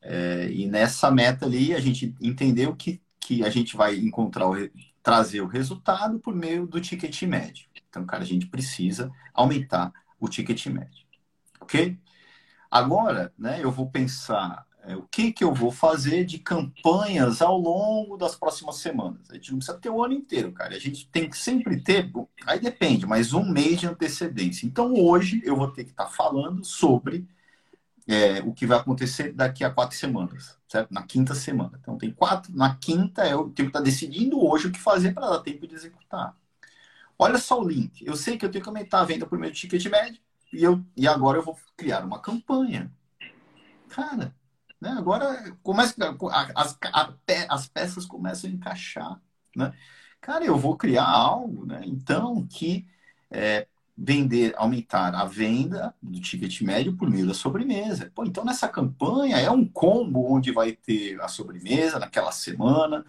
É, 0.00 0.50
e 0.50 0.66
nessa 0.66 1.10
meta 1.10 1.44
ali, 1.44 1.74
a 1.74 1.80
gente 1.80 2.14
entendeu 2.22 2.74
que, 2.74 3.02
que 3.20 3.44
a 3.44 3.50
gente 3.50 3.76
vai 3.76 3.96
encontrar, 3.98 4.48
o, 4.48 4.54
trazer 5.02 5.42
o 5.42 5.46
resultado 5.46 6.18
por 6.18 6.34
meio 6.34 6.66
do 6.66 6.80
ticket 6.80 7.22
médio. 7.24 7.66
Então, 7.90 8.06
cara, 8.06 8.22
a 8.22 8.26
gente 8.26 8.46
precisa 8.46 9.12
aumentar 9.34 9.92
o 10.18 10.26
ticket 10.26 10.68
médio, 10.68 11.04
ok? 11.60 11.98
Agora, 12.70 13.30
né, 13.38 13.62
eu 13.62 13.70
vou 13.70 13.90
pensar 13.90 14.66
é, 14.84 14.96
o 14.96 15.02
que, 15.02 15.32
que 15.32 15.44
eu 15.44 15.52
vou 15.52 15.70
fazer 15.70 16.24
de 16.24 16.38
campanhas 16.38 17.42
ao 17.42 17.58
longo 17.58 18.16
das 18.16 18.34
próximas 18.34 18.76
semanas. 18.76 19.30
A 19.30 19.34
gente 19.34 19.50
não 19.50 19.58
precisa 19.58 19.78
ter 19.78 19.90
o 19.90 20.02
ano 20.02 20.14
inteiro, 20.14 20.52
cara. 20.52 20.74
A 20.74 20.78
gente 20.78 21.08
tem 21.10 21.28
que 21.28 21.36
sempre 21.36 21.80
ter, 21.80 22.10
aí 22.46 22.58
depende, 22.58 23.06
mas 23.06 23.32
um 23.34 23.44
mês 23.44 23.80
de 23.80 23.86
antecedência. 23.86 24.66
Então 24.66 24.94
hoje 24.94 25.42
eu 25.44 25.56
vou 25.56 25.70
ter 25.70 25.84
que 25.84 25.90
estar 25.90 26.06
falando 26.06 26.64
sobre 26.64 27.28
é, 28.06 28.40
o 28.40 28.52
que 28.54 28.66
vai 28.66 28.78
acontecer 28.78 29.32
daqui 29.32 29.62
a 29.62 29.70
quatro 29.70 29.96
semanas, 29.96 30.58
certo? 30.66 30.92
Na 30.92 31.02
quinta 31.02 31.34
semana. 31.34 31.78
Então 31.80 31.98
tem 31.98 32.10
quatro, 32.10 32.50
na 32.56 32.74
quinta 32.74 33.26
eu 33.28 33.50
tenho 33.50 33.68
que 33.68 33.76
estar 33.76 33.80
decidindo 33.80 34.42
hoje 34.42 34.68
o 34.68 34.72
que 34.72 34.78
fazer 34.78 35.12
para 35.12 35.28
dar 35.28 35.40
tempo 35.40 35.66
de 35.66 35.74
executar. 35.74 36.34
Olha 37.18 37.36
só 37.36 37.60
o 37.60 37.68
link. 37.68 38.06
Eu 38.06 38.16
sei 38.16 38.38
que 38.38 38.46
eu 38.46 38.50
tenho 38.50 38.62
que 38.62 38.68
aumentar 38.70 39.00
a 39.00 39.04
venda 39.04 39.26
por 39.26 39.38
meio 39.38 39.52
de 39.52 39.58
ticket 39.60 39.84
médio 39.86 40.20
e, 40.52 40.62
eu, 40.64 40.82
e 40.96 41.06
agora 41.06 41.38
eu 41.38 41.42
vou 41.42 41.58
criar 41.76 42.04
uma 42.04 42.20
campanha. 42.20 42.90
Cara, 43.88 44.34
né? 44.80 44.90
Agora 44.90 45.56
começa, 45.62 45.94
as, 46.54 46.78
as 47.48 47.68
peças 47.68 48.06
começam 48.06 48.48
a 48.48 48.52
encaixar. 48.52 49.20
Né? 49.54 49.72
Cara, 50.20 50.44
eu 50.44 50.56
vou 50.56 50.76
criar 50.76 51.08
algo, 51.08 51.66
né? 51.66 51.80
então, 51.84 52.46
que 52.46 52.86
é, 53.30 53.66
vender, 53.96 54.54
aumentar 54.56 55.14
a 55.14 55.24
venda 55.24 55.94
do 56.00 56.20
ticket 56.20 56.60
médio 56.62 56.96
por 56.96 57.10
meio 57.10 57.26
da 57.26 57.34
sobremesa. 57.34 58.12
Pô, 58.14 58.24
então, 58.24 58.44
nessa 58.44 58.68
campanha 58.68 59.38
é 59.38 59.50
um 59.50 59.66
combo 59.66 60.32
onde 60.32 60.52
vai 60.52 60.72
ter 60.72 61.20
a 61.20 61.28
sobremesa 61.28 61.98
naquela 61.98 62.30
semana. 62.30 63.04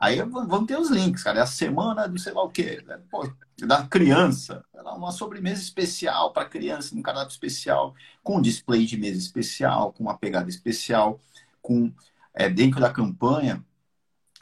Aí 0.00 0.20
vão 0.22 0.64
ter 0.64 0.78
os 0.78 0.88
links, 0.88 1.22
cara. 1.22 1.40
É 1.40 1.42
a 1.42 1.46
semana 1.46 2.08
do 2.08 2.18
sei 2.18 2.32
lá 2.32 2.42
o 2.42 2.50
quê. 2.50 2.82
Né? 2.86 2.98
Pô, 3.10 3.30
da 3.58 3.86
criança. 3.86 4.64
Uma 4.74 5.12
sobremesa 5.12 5.60
especial 5.60 6.32
para 6.32 6.48
criança, 6.48 6.96
um 6.96 7.02
cardápio 7.02 7.30
especial, 7.30 7.94
com 8.22 8.38
um 8.38 8.40
display 8.40 8.86
de 8.86 8.96
mesa 8.96 9.18
especial, 9.18 9.92
com 9.92 10.02
uma 10.02 10.16
pegada 10.16 10.48
especial, 10.48 11.20
com 11.60 11.92
é, 12.32 12.48
dentro 12.48 12.80
da 12.80 12.90
campanha 12.90 13.62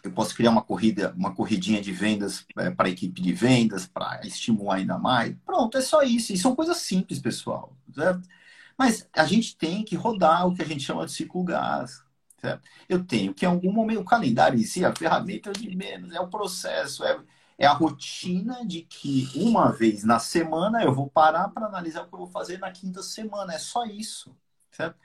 eu 0.03 0.13
posso 0.13 0.35
criar 0.35 0.51
uma 0.51 0.63
corrida, 0.63 1.13
uma 1.17 1.35
corridinha 1.35 1.81
de 1.81 1.93
vendas 1.93 2.47
é, 2.57 2.71
para 2.71 2.89
a 2.89 2.91
equipe 2.91 3.21
de 3.21 3.33
vendas, 3.33 3.87
para 3.87 4.21
estimular 4.25 4.77
ainda 4.77 4.97
mais. 4.97 5.35
Pronto, 5.45 5.77
é 5.77 5.81
só 5.81 6.03
isso. 6.03 6.33
E 6.33 6.39
são 6.39 6.55
coisas 6.55 6.77
simples, 6.79 7.19
pessoal. 7.19 7.77
Certo? 7.93 8.29
Mas 8.77 9.09
a 9.13 9.25
gente 9.25 9.57
tem 9.57 9.85
que 9.85 9.97
rodar 9.97 10.47
o 10.47 10.55
que 10.55 10.63
a 10.63 10.65
gente 10.65 10.85
chama 10.85 11.05
de 11.05 11.13
ciclo 11.13 11.43
gás. 11.43 12.03
Certo? 12.41 12.63
Eu 12.89 13.05
tenho 13.05 13.35
que, 13.35 13.45
em 13.45 13.49
algum 13.49 13.73
momento, 13.73 14.01
o 14.01 14.05
calendário 14.05 14.59
em 14.59 14.63
si, 14.63 14.85
a 14.85 14.95
ferramenta 14.95 15.53
de 15.53 15.75
menos, 15.75 16.13
é 16.15 16.21
o 16.21 16.29
processo, 16.29 17.05
é, 17.05 17.19
é 17.59 17.67
a 17.67 17.73
rotina 17.73 18.65
de 18.65 18.83
que 18.83 19.29
uma 19.35 19.73
vez 19.73 20.05
na 20.05 20.21
semana 20.21 20.83
eu 20.83 20.95
vou 20.95 21.09
parar 21.09 21.49
para 21.49 21.67
analisar 21.67 22.03
o 22.03 22.07
que 22.07 22.15
eu 22.15 22.21
vou 22.21 22.29
fazer 22.29 22.59
na 22.59 22.71
quinta 22.71 23.03
semana. 23.03 23.55
É 23.55 23.59
só 23.59 23.85
isso. 23.85 24.35
Certo? 24.71 24.97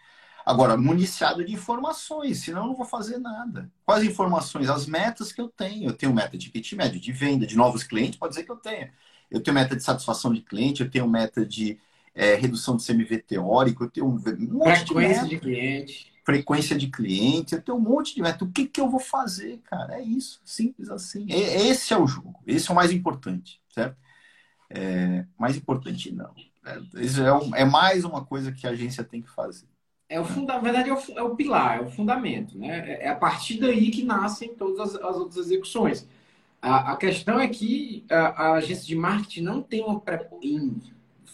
Agora, 0.46 0.78
municiado 0.78 1.43
de 1.43 1.54
informações, 1.54 2.43
senão 2.43 2.63
eu 2.63 2.67
não 2.67 2.76
vou 2.76 2.86
fazer 2.86 3.17
nada. 3.17 3.72
Quais 3.86 4.04
informações? 4.04 4.69
As 4.69 4.86
metas 4.86 5.32
que 5.32 5.41
eu 5.41 5.48
tenho. 5.48 5.89
Eu 5.89 5.93
tenho 5.93 6.13
meta 6.13 6.38
de 6.38 6.46
ticket 6.52 6.74
médio, 6.74 7.00
de 7.00 7.12
venda, 7.12 7.48
de 7.48 7.56
novos 7.56 7.84
clientes, 7.84 8.19
pode 8.19 8.34
dizer 8.34 8.43
que 8.43 8.52
eu 8.52 8.58
tenho. 8.58 8.91
Eu 9.32 9.41
tenho 9.41 9.56
meta 9.56 9.76
de 9.76 9.82
satisfação 9.82 10.34
de 10.34 10.41
cliente, 10.41 10.84
eu 10.84 10.91
tenho 10.91 11.08
meta 11.08 11.46
de 11.46 11.80
é, 12.13 12.36
redução 12.36 12.76
do 12.76 12.84
CMV 12.84 13.19
teórico, 13.19 13.86
eu 13.86 13.89
tenho 13.89 14.06
um 14.06 14.12
monte 14.12 14.86
Frequência 14.86 15.24
de, 15.24 15.30
de 15.30 15.39
cliente. 15.39 16.12
Frequência 16.24 16.78
de 16.78 16.88
cliente, 16.88 17.54
eu 17.54 17.62
tenho 17.62 17.78
um 17.78 17.82
monte 17.82 18.16
de 18.16 18.22
meta. 18.22 18.46
O 18.46 18.52
que, 18.52 18.66
que 18.66 18.80
eu 18.80 18.90
vou 18.90 19.00
fazer, 19.00 19.60
cara? 19.66 19.96
É 19.96 20.02
isso, 20.02 20.42
simples 20.46 20.90
assim. 20.90 21.26
Esse 21.30 21.94
é 21.94 21.98
o 21.98 22.08
jogo, 22.08 22.40
esse 22.48 22.70
é 22.70 22.72
o 22.72 22.76
mais 22.76 22.92
importante, 22.92 23.62
certo? 23.70 23.98
É, 24.70 25.26
mais 25.38 25.58
importante 25.58 26.12
não. 26.12 26.34
É, 26.66 27.02
isso 27.04 27.22
é, 27.22 27.34
um, 27.34 27.56
é 27.56 27.66
mais 27.66 28.06
uma 28.06 28.24
coisa 28.24 28.52
que 28.52 28.66
a 28.66 28.72
agência 28.72 29.04
tem 29.04 29.22
que 29.22 29.30
fazer. 29.30 29.68
É 30.10 30.20
o 30.20 30.26
funda, 30.26 30.54
na 30.54 30.60
verdade, 30.60 30.90
é 30.90 30.94
o, 30.94 31.00
é 31.16 31.24
o, 31.24 31.36
pilar, 31.36 31.80
é 31.80 31.82
o 31.82 31.90
fundamento. 31.90 32.58
Né? 32.58 32.98
É, 33.00 33.06
é 33.06 33.10
a 33.10 33.16
partir 33.16 33.60
daí 33.60 33.92
que 33.92 34.04
nascem 34.04 34.54
todas 34.54 34.80
as, 34.80 34.96
as 35.02 35.16
outras 35.16 35.38
execuções. 35.38 36.08
A, 36.62 36.94
a, 36.94 36.98
questão 36.98 37.40
é 37.40 37.48
que 37.48 38.06
a, 38.10 38.18
a, 38.18 38.54
agência 38.54 38.86
de 38.86 38.96
marketing 38.96 39.42
não 39.42 39.62
tem 39.62 39.84
uma. 39.84 40.00
Pré, 40.00 40.30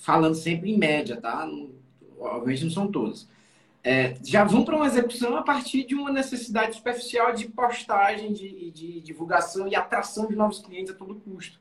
falando 0.02 0.36
sempre 0.36 0.71
em 0.71 0.78
média, 0.78 1.19
tá? 1.19 1.45
Não, 1.45 1.69
obviamente 2.19 2.63
não 2.63 2.71
são 2.71 2.91
todas. 2.91 3.28
É, 3.83 4.17
já 4.23 4.43
vão 4.43 4.65
para 4.65 4.75
uma 4.75 4.85
execução 4.85 5.37
a 5.37 5.41
partir 5.41 5.85
de 5.85 5.95
uma 5.95 6.11
necessidade 6.11 6.75
superficial 6.75 7.33
de 7.33 7.47
postagem, 7.47 8.33
de, 8.33 8.71
de 8.71 8.99
divulgação 8.99 9.67
e 9.67 9.75
atração 9.75 10.27
de 10.27 10.35
novos 10.35 10.59
clientes 10.59 10.93
a 10.93 10.97
todo 10.97 11.15
custo. 11.15 11.59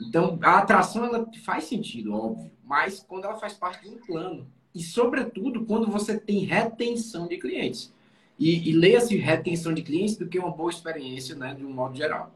Então, 0.00 0.38
a 0.42 0.58
atração 0.58 1.04
ela 1.04 1.28
faz 1.44 1.64
sentido, 1.64 2.14
óbvio, 2.14 2.50
mas 2.64 3.04
quando 3.06 3.24
ela 3.24 3.38
faz 3.38 3.52
parte 3.52 3.82
de 3.82 3.94
um 3.94 3.98
plano. 3.98 4.46
E, 4.74 4.82
sobretudo, 4.82 5.66
quando 5.66 5.90
você 5.90 6.18
tem 6.18 6.44
retenção 6.44 7.26
de 7.26 7.36
clientes. 7.36 7.92
E, 8.38 8.70
e 8.70 8.72
leia-se 8.72 9.16
retenção 9.16 9.74
de 9.74 9.82
clientes 9.82 10.16
do 10.16 10.26
que 10.26 10.38
uma 10.38 10.50
boa 10.50 10.70
experiência, 10.70 11.34
né, 11.34 11.54
de 11.54 11.64
um 11.64 11.72
modo 11.72 11.94
geral. 11.94 12.32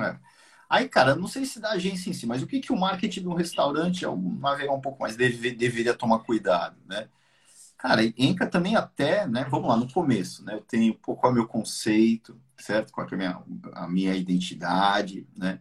É. 0.00 0.16
Aí, 0.68 0.88
cara, 0.88 1.14
não 1.14 1.28
sei 1.28 1.44
se 1.44 1.60
da 1.60 1.72
agência 1.72 2.08
em 2.08 2.14
si, 2.14 2.26
mas 2.26 2.42
o 2.42 2.46
que, 2.46 2.58
que 2.58 2.72
o 2.72 2.76
marketing 2.76 3.22
do 3.22 3.34
restaurante, 3.34 4.04
é 4.04 4.08
um 4.08 4.40
um 4.72 4.80
pouco 4.80 5.02
mais, 5.02 5.14
deve, 5.14 5.52
deveria 5.52 5.92
tomar 5.92 6.20
cuidado, 6.20 6.76
né? 6.86 7.08
Cara, 7.84 8.02
entra 8.16 8.48
também 8.48 8.76
até, 8.76 9.26
né? 9.28 9.44
Vamos 9.50 9.68
lá, 9.68 9.76
no 9.76 9.92
começo, 9.92 10.42
né? 10.42 10.54
Eu 10.54 10.62
tenho 10.62 10.94
qual 10.98 11.18
é 11.24 11.28
o 11.28 11.34
meu 11.34 11.46
conceito, 11.46 12.40
certo? 12.58 12.90
Qual 12.90 13.06
é 13.06 13.14
a 13.14 13.16
minha, 13.18 13.44
a 13.74 13.88
minha 13.88 14.16
identidade, 14.16 15.28
né? 15.36 15.60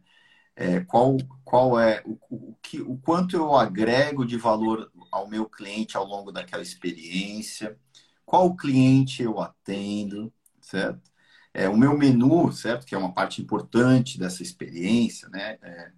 é, 0.56 0.82
qual, 0.82 1.18
qual 1.46 1.80
é 1.80 2.04
o, 2.06 2.18
o, 2.30 2.56
que, 2.62 2.82
o 2.82 2.98
quanto 3.00 3.36
eu 3.36 3.56
agrego 3.56 4.26
de 4.26 4.38
valor 4.38 4.92
ao 5.12 5.28
meu 5.30 5.48
cliente 5.50 5.98
ao 5.98 6.06
longo 6.06 6.32
daquela 6.32 6.64
experiência, 6.64 7.78
qual 8.26 8.56
cliente 8.56 9.24
eu 9.24 9.40
atendo, 9.42 10.34
certo? 10.62 11.12
É, 11.54 11.70
o 11.70 11.78
meu 11.78 11.98
menu, 11.98 12.52
certo? 12.54 12.86
Que 12.86 12.96
é 12.96 13.00
uma 13.00 13.14
parte 13.14 13.42
importante 13.42 14.20
dessa 14.20 14.44
experiência, 14.44 15.30
né? 15.30 15.58
É, 15.64 15.92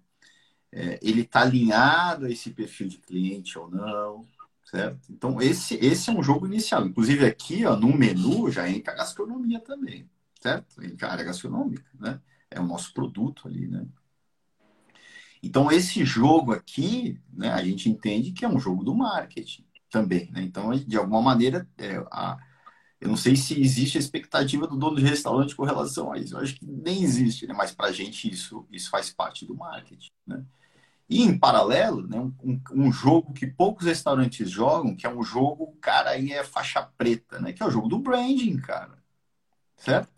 é, 0.72 0.98
ele 1.02 1.22
está 1.22 1.42
alinhado 1.42 2.26
a 2.26 2.30
esse 2.30 2.50
perfil 2.50 2.88
de 2.88 2.98
cliente 2.98 3.58
ou 3.58 3.70
não, 3.70 4.26
certo? 4.66 5.10
Então, 5.10 5.40
esse, 5.40 5.76
esse 5.76 6.10
é 6.10 6.12
um 6.12 6.22
jogo 6.22 6.46
inicial. 6.46 6.86
Inclusive, 6.86 7.24
aqui, 7.24 7.64
ó, 7.64 7.76
no 7.76 7.96
menu, 7.96 8.50
já 8.50 8.68
entra 8.68 8.92
a 8.92 8.96
gastronomia 8.96 9.60
também, 9.60 10.08
certo? 10.40 10.82
Entra 10.82 11.08
a 11.08 11.12
área 11.12 11.24
gastronômica, 11.24 11.88
né? 11.98 12.20
É 12.50 12.60
o 12.60 12.66
nosso 12.66 12.92
produto 12.92 13.48
ali, 13.48 13.66
né? 13.68 13.86
Então, 15.42 15.70
esse 15.70 16.04
jogo 16.04 16.52
aqui, 16.52 17.20
né, 17.32 17.52
a 17.52 17.62
gente 17.62 17.88
entende 17.88 18.32
que 18.32 18.44
é 18.44 18.48
um 18.48 18.58
jogo 18.58 18.82
do 18.82 18.94
marketing 18.94 19.64
também. 19.90 20.30
Né? 20.32 20.42
Então, 20.42 20.72
de 20.72 20.96
alguma 20.96 21.22
maneira, 21.22 21.68
é, 21.78 21.96
a, 22.10 22.36
eu 23.00 23.08
não 23.08 23.16
sei 23.16 23.36
se 23.36 23.60
existe 23.60 23.96
a 23.96 24.00
expectativa 24.00 24.66
do 24.66 24.76
dono 24.76 24.96
de 24.96 25.04
restaurante 25.04 25.54
com 25.54 25.64
relação 25.64 26.12
a 26.12 26.18
isso. 26.18 26.34
Eu 26.34 26.40
acho 26.40 26.56
que 26.56 26.66
nem 26.66 27.02
existe, 27.02 27.46
né? 27.46 27.54
mas 27.54 27.70
para 27.70 27.88
a 27.88 27.92
gente 27.92 28.28
isso, 28.28 28.66
isso 28.72 28.90
faz 28.90 29.12
parte 29.12 29.46
do 29.46 29.54
marketing. 29.54 30.10
Né? 30.26 30.44
E, 31.08 31.22
em 31.22 31.38
paralelo, 31.38 32.06
né, 32.06 32.18
um, 32.18 32.60
um, 32.72 32.92
jogo 32.92 33.32
que 33.32 33.46
poucos 33.46 33.86
restaurantes 33.86 34.50
jogam, 34.50 34.96
que 34.96 35.06
é 35.06 35.10
um 35.10 35.22
jogo, 35.22 35.76
cara, 35.80 36.10
aí 36.10 36.32
é 36.32 36.42
faixa 36.42 36.82
preta, 36.82 37.38
né? 37.38 37.52
que 37.52 37.62
é 37.62 37.66
o 37.66 37.70
jogo 37.70 37.88
do 37.88 37.98
branding, 38.00 38.56
cara. 38.56 38.98
Certo? 39.76 40.16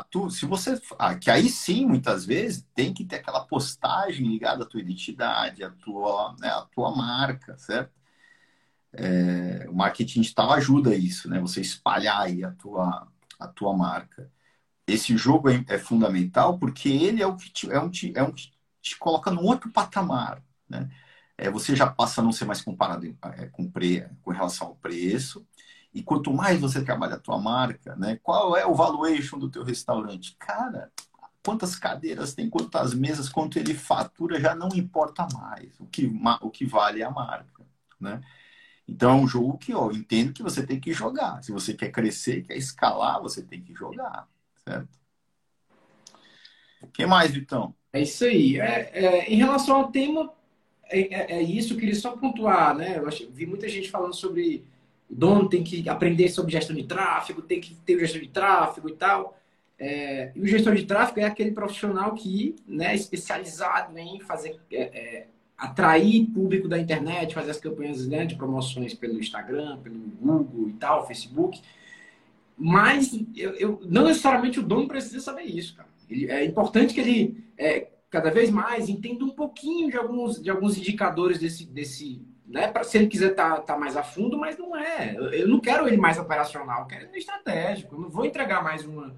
tu, 0.00 0.30
se 0.30 0.46
você. 0.46 0.80
Ah, 0.98 1.14
que 1.14 1.30
aí 1.30 1.48
sim, 1.48 1.86
muitas 1.86 2.24
vezes, 2.24 2.66
tem 2.74 2.94
que 2.94 3.04
ter 3.04 3.16
aquela 3.16 3.44
postagem 3.44 4.26
ligada 4.26 4.64
à 4.64 4.66
tua 4.66 4.80
identidade, 4.80 5.64
à 5.64 5.70
tua, 5.70 6.34
né, 6.40 6.48
à 6.48 6.62
tua 6.62 6.94
marca, 6.94 7.56
certo? 7.58 7.92
É, 8.92 9.66
o 9.68 9.74
marketing 9.74 10.20
digital 10.20 10.52
ajuda 10.52 10.94
isso, 10.94 11.28
né? 11.28 11.40
Você 11.40 11.60
espalhar 11.60 12.20
aí 12.20 12.44
a 12.44 12.52
tua, 12.52 13.08
a 13.38 13.48
tua 13.48 13.76
marca. 13.76 14.30
Esse 14.86 15.16
jogo 15.16 15.48
é, 15.50 15.64
é 15.68 15.78
fundamental 15.78 16.58
porque 16.58 16.88
ele 16.88 17.22
é 17.22 17.26
o 17.26 17.36
que 17.36 17.50
te, 17.50 17.70
é 17.70 17.80
um, 17.80 17.90
é 18.14 18.22
um 18.22 18.32
te 18.82 18.98
coloca 18.98 19.30
num 19.30 19.44
outro 19.44 19.70
patamar, 19.70 20.42
né? 20.68 20.90
É, 21.38 21.50
você 21.50 21.74
já 21.74 21.86
passa 21.86 22.20
a 22.20 22.24
não 22.24 22.32
ser 22.32 22.44
mais 22.44 22.60
comparado 22.60 23.06
é, 23.36 23.46
com, 23.46 23.70
pre, 23.70 24.06
com 24.22 24.30
relação 24.30 24.68
ao 24.68 24.76
preço, 24.76 25.46
e 25.94 26.02
quanto 26.02 26.32
mais 26.32 26.60
você 26.60 26.84
trabalha 26.84 27.14
a 27.14 27.20
tua 27.20 27.38
marca, 27.38 27.96
né? 27.96 28.18
Qual 28.22 28.56
é 28.56 28.66
o 28.66 28.74
valuation 28.74 29.38
do 29.38 29.50
teu 29.50 29.62
restaurante? 29.62 30.36
Cara, 30.38 30.90
quantas 31.44 31.76
cadeiras 31.76 32.34
tem, 32.34 32.48
quantas 32.48 32.94
mesas, 32.94 33.28
quanto 33.28 33.58
ele 33.58 33.74
fatura, 33.74 34.40
já 34.40 34.54
não 34.54 34.68
importa 34.68 35.26
mais. 35.34 35.78
O 35.80 35.86
que, 35.86 36.10
o 36.40 36.50
que 36.50 36.66
vale 36.66 37.02
é 37.02 37.04
a 37.04 37.10
marca, 37.10 37.64
né? 38.00 38.20
Então 38.86 39.10
é 39.10 39.14
um 39.14 39.28
jogo 39.28 39.58
que 39.58 39.74
ó, 39.74 39.86
eu 39.86 39.92
entendo 39.92 40.32
que 40.32 40.42
você 40.42 40.66
tem 40.66 40.80
que 40.80 40.92
jogar. 40.92 41.42
Se 41.42 41.52
você 41.52 41.74
quer 41.74 41.90
crescer, 41.90 42.42
quer 42.42 42.56
escalar, 42.56 43.20
você 43.20 43.42
tem 43.42 43.62
que 43.62 43.74
jogar, 43.74 44.28
certo? 44.64 44.98
O 46.80 46.88
que 46.88 47.06
mais, 47.06 47.30
Vitão? 47.30 47.74
É 47.92 48.00
isso 48.00 48.24
aí. 48.24 48.58
É, 48.58 48.90
é, 48.92 49.32
em 49.32 49.36
relação 49.36 49.76
ao 49.76 49.90
tema, 49.90 50.32
é, 50.84 51.00
é, 51.00 51.38
é 51.38 51.42
isso, 51.42 51.74
eu 51.74 51.78
queria 51.78 51.94
só 51.94 52.16
pontuar, 52.16 52.74
né? 52.74 52.98
Eu 52.98 53.08
vi 53.30 53.46
muita 53.46 53.68
gente 53.68 53.90
falando 53.90 54.14
sobre 54.14 54.64
o 55.10 55.14
dono 55.14 55.48
tem 55.48 55.62
que 55.62 55.86
aprender 55.88 56.30
sobre 56.30 56.52
gestão 56.52 56.74
de 56.74 56.84
tráfego, 56.84 57.42
tem 57.42 57.60
que 57.60 57.74
ter 57.74 57.98
gestão 57.98 58.20
de 58.20 58.28
tráfego 58.28 58.88
e 58.88 58.94
tal. 58.94 59.38
É, 59.78 60.30
e 60.34 60.40
o 60.40 60.46
gestor 60.46 60.74
de 60.74 60.86
tráfego 60.86 61.20
é 61.20 61.24
aquele 61.24 61.50
profissional 61.50 62.14
que 62.14 62.54
né, 62.66 62.92
é 62.92 62.94
especializado 62.94 63.98
em 63.98 64.20
fazer 64.20 64.58
é, 64.70 64.82
é, 64.82 65.26
atrair 65.58 66.26
público 66.26 66.68
da 66.68 66.78
internet, 66.78 67.34
fazer 67.34 67.50
as 67.50 67.58
campanhas 67.58 68.06
né, 68.06 68.24
de 68.24 68.36
promoções 68.36 68.94
pelo 68.94 69.18
Instagram, 69.18 69.78
pelo 69.78 69.98
Google 69.98 70.68
e 70.68 70.72
tal, 70.74 71.06
Facebook. 71.06 71.60
Mas 72.56 73.12
eu, 73.34 73.54
eu, 73.54 73.82
não 73.84 74.04
necessariamente 74.04 74.60
o 74.60 74.62
dono 74.62 74.86
precisa 74.86 75.20
saber 75.20 75.42
isso, 75.42 75.74
cara. 75.74 75.88
Ele, 76.12 76.30
é 76.30 76.44
importante 76.44 76.94
que 76.94 77.00
ele 77.00 77.44
é, 77.56 77.88
cada 78.10 78.30
vez 78.30 78.50
mais 78.50 78.88
entenda 78.88 79.24
um 79.24 79.30
pouquinho 79.30 79.90
de 79.90 79.96
alguns, 79.96 80.40
de 80.40 80.50
alguns 80.50 80.76
indicadores 80.76 81.38
desse, 81.38 81.64
desse, 81.64 82.22
né? 82.46 82.70
Se 82.84 82.98
ele 82.98 83.06
quiser 83.06 83.30
estar 83.30 83.56
tá, 83.56 83.60
tá 83.62 83.78
mais 83.78 83.96
a 83.96 84.02
fundo, 84.02 84.36
mas 84.38 84.58
não 84.58 84.76
é. 84.76 85.14
Eu, 85.16 85.32
eu, 85.32 85.48
não 85.48 85.58
quero 85.58 85.88
ele 85.88 85.96
mais 85.96 86.18
operacional, 86.18 86.82
eu 86.82 86.86
quero 86.86 87.06
ele 87.06 87.18
estratégico. 87.18 87.94
Eu 87.94 88.00
não 88.00 88.10
vou 88.10 88.26
entregar 88.26 88.62
mais 88.62 88.84
uma, 88.84 89.16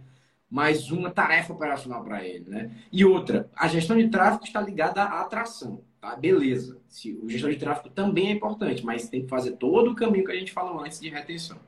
mais 0.49 0.93
uma 0.93 1.11
tarefa 1.11 1.53
operacional 1.53 2.05
para 2.05 2.25
ele, 2.25 2.49
né? 2.49 2.71
E 2.93 3.05
outra, 3.05 3.51
a 3.57 3.67
gestão 3.67 3.97
de 3.97 4.09
tráfego 4.09 4.45
está 4.45 4.61
ligada 4.61 5.03
à 5.03 5.23
atração, 5.23 5.83
tá? 6.01 6.15
Beleza. 6.15 6.79
Se, 6.89 7.13
o 7.21 7.29
gestor 7.29 7.51
de 7.51 7.57
tráfego 7.57 7.91
também 7.91 8.29
é 8.29 8.33
importante, 8.33 8.85
mas 8.85 9.09
tem 9.09 9.23
que 9.23 9.29
fazer 9.29 9.57
todo 9.57 9.91
o 9.91 9.97
caminho 9.97 10.25
que 10.25 10.33
a 10.33 10.37
gente 10.37 10.53
falou 10.53 10.81
antes 10.81 11.01
de 11.01 11.09
retenção. 11.09 11.59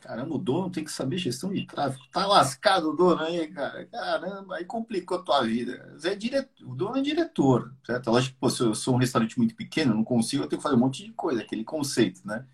Caramba, 0.00 0.34
o 0.34 0.38
dono 0.38 0.70
tem 0.70 0.84
que 0.84 0.92
saber 0.92 1.18
gestão 1.18 1.52
de 1.52 1.66
tráfego. 1.66 2.04
Tá 2.12 2.26
lascado 2.26 2.90
o 2.90 2.96
dono 2.96 3.22
aí, 3.22 3.48
cara. 3.48 3.84
Caramba, 3.86 4.56
aí 4.56 4.64
complicou 4.64 5.18
a 5.18 5.22
tua 5.22 5.42
vida. 5.42 5.96
É 6.04 6.14
diretor, 6.14 6.66
o 6.66 6.74
dono 6.74 6.98
é 6.98 7.02
diretor, 7.02 7.74
certo? 7.84 8.10
Lógico 8.10 8.34
que 8.34 8.40
pô, 8.40 8.48
se 8.48 8.62
eu 8.62 8.74
sou 8.74 8.94
um 8.94 8.98
restaurante 8.98 9.36
muito 9.36 9.54
pequeno, 9.54 9.94
não 9.94 10.04
consigo, 10.04 10.44
eu 10.44 10.48
tenho 10.48 10.60
que 10.60 10.62
fazer 10.62 10.76
um 10.76 10.80
monte 10.80 11.04
de 11.04 11.12
coisa, 11.12 11.42
aquele 11.42 11.64
conceito, 11.64 12.20
né? 12.24 12.44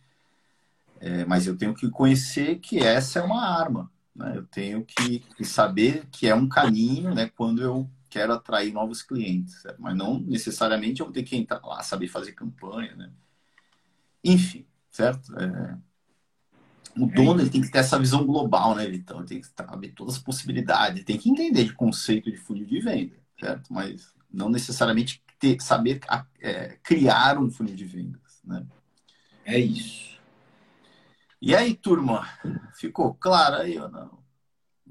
É, 1.00 1.24
mas 1.26 1.46
eu 1.46 1.56
tenho 1.56 1.74
que 1.74 1.90
conhecer 1.90 2.58
que 2.60 2.78
essa 2.78 3.18
é 3.18 3.22
uma 3.22 3.46
arma. 3.46 3.90
Né? 4.14 4.32
Eu 4.36 4.46
tenho 4.46 4.84
que, 4.84 5.18
que, 5.18 5.44
saber 5.44 6.06
que 6.10 6.26
é 6.26 6.34
um 6.34 6.48
caminho 6.48 7.14
né, 7.14 7.30
quando 7.36 7.62
eu 7.62 7.90
quero 8.08 8.32
atrair 8.32 8.72
novos 8.72 9.02
clientes. 9.02 9.60
Certo? 9.60 9.80
Mas 9.82 9.94
não 9.96 10.18
necessariamente 10.18 11.00
eu 11.00 11.06
vou 11.06 11.12
ter 11.12 11.22
que 11.22 11.36
entrar 11.36 11.60
lá, 11.64 11.82
saber 11.82 12.08
fazer 12.08 12.32
campanha. 12.32 12.94
Né? 12.96 13.10
Enfim, 14.22 14.64
certo? 14.90 15.38
É, 15.38 15.76
o 16.96 17.06
dono 17.06 17.40
ele 17.40 17.50
tem 17.50 17.60
que 17.60 17.70
ter 17.70 17.78
essa 17.78 17.98
visão 17.98 18.24
global, 18.24 18.74
né, 18.74 18.86
Vitão? 18.86 19.18
Ele 19.18 19.26
tem 19.26 19.40
que 19.40 19.46
saber 19.46 19.88
todas 19.90 20.14
as 20.14 20.22
possibilidades, 20.22 21.04
tem 21.04 21.18
que 21.18 21.30
entender 21.30 21.64
de 21.64 21.74
conceito 21.74 22.30
de 22.30 22.36
funil 22.36 22.66
de 22.66 22.80
venda, 22.80 23.16
certo? 23.38 23.72
Mas 23.72 24.14
não 24.32 24.48
necessariamente 24.48 25.22
ter, 25.38 25.60
saber 25.60 26.00
é, 26.40 26.78
criar 26.82 27.38
um 27.38 27.50
funil 27.50 27.74
de 27.74 27.84
vendas, 27.84 28.40
né? 28.44 28.64
É 29.44 29.58
isso. 29.58 30.14
E 31.40 31.54
aí, 31.54 31.74
turma, 31.74 32.26
ficou 32.74 33.14
claro 33.14 33.56
aí 33.56 33.78
ou 33.78 33.90
não? 33.90 34.18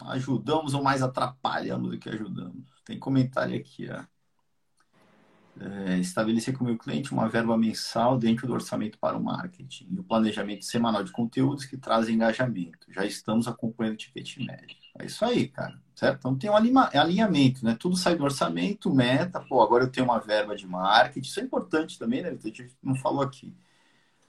Ajudamos 0.09 0.73
ou 0.73 0.83
mais 0.83 1.01
atrapalhamos 1.01 1.91
do 1.91 1.97
que 1.97 2.09
ajudamos? 2.09 2.65
Tem 2.85 2.99
comentário 2.99 3.57
aqui, 3.57 3.89
ó. 3.89 4.03
É, 5.59 5.97
estabelecer 5.99 6.57
com 6.57 6.63
o 6.63 6.67
meu 6.67 6.77
cliente 6.77 7.11
uma 7.11 7.29
verba 7.29 7.57
mensal 7.57 8.17
dentro 8.17 8.47
do 8.47 8.53
orçamento 8.53 8.97
para 8.97 9.17
o 9.17 9.23
marketing 9.23 9.87
e 9.91 9.99
o 9.99 10.03
planejamento 10.03 10.65
semanal 10.65 11.03
de 11.03 11.11
conteúdos 11.11 11.65
que 11.65 11.77
trazem 11.77 12.15
engajamento. 12.15 12.87
Já 12.89 13.05
estamos 13.05 13.47
acompanhando 13.47 13.93
o 13.93 13.97
ticket 13.97 14.37
médio. 14.37 14.77
É 14.97 15.05
isso 15.05 15.23
aí, 15.23 15.47
cara. 15.47 15.79
Certo? 15.95 16.17
Então 16.17 16.35
tem 16.35 16.49
um 16.49 16.55
alinhamento, 16.55 17.63
né? 17.63 17.77
Tudo 17.79 17.95
sai 17.95 18.15
do 18.15 18.23
orçamento, 18.23 18.93
meta, 18.93 19.39
pô, 19.39 19.61
agora 19.61 19.83
eu 19.83 19.91
tenho 19.91 20.07
uma 20.07 20.19
verba 20.19 20.55
de 20.55 20.65
marketing. 20.65 21.27
Isso 21.27 21.39
é 21.39 21.43
importante 21.43 21.99
também, 21.99 22.21
né? 22.21 22.29
A 22.29 22.47
gente 22.47 22.67
não 22.81 22.95
falou 22.95 23.21
aqui. 23.21 23.53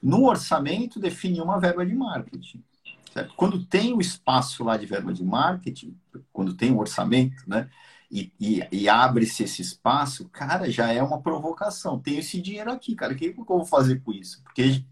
No 0.01 0.25
orçamento, 0.25 0.99
definir 0.99 1.41
uma 1.41 1.59
verba 1.59 1.85
de 1.85 1.95
marketing. 1.95 2.63
Certo? 3.11 3.33
Quando 3.35 3.65
tem 3.65 3.93
o 3.93 4.01
espaço 4.01 4.63
lá 4.63 4.77
de 4.77 4.85
verba 4.85 5.11
de 5.11 5.23
marketing, 5.23 5.97
quando 6.31 6.53
tem 6.53 6.71
o 6.71 6.77
orçamento, 6.77 7.43
né? 7.47 7.69
E, 8.11 8.31
e, 8.39 8.67
e 8.71 8.89
abre-se 8.89 9.43
esse 9.43 9.61
espaço, 9.61 10.29
cara, 10.29 10.69
já 10.69 10.91
é 10.91 11.01
uma 11.01 11.21
provocação. 11.21 11.99
Tenho 11.99 12.19
esse 12.19 12.41
dinheiro 12.41 12.71
aqui, 12.71 12.95
cara, 12.95 13.13
o 13.13 13.15
que, 13.15 13.33
que 13.33 13.39
eu 13.39 13.45
vou 13.45 13.65
fazer 13.65 14.01
com 14.01 14.11
isso? 14.13 14.41
Porque 14.43 14.83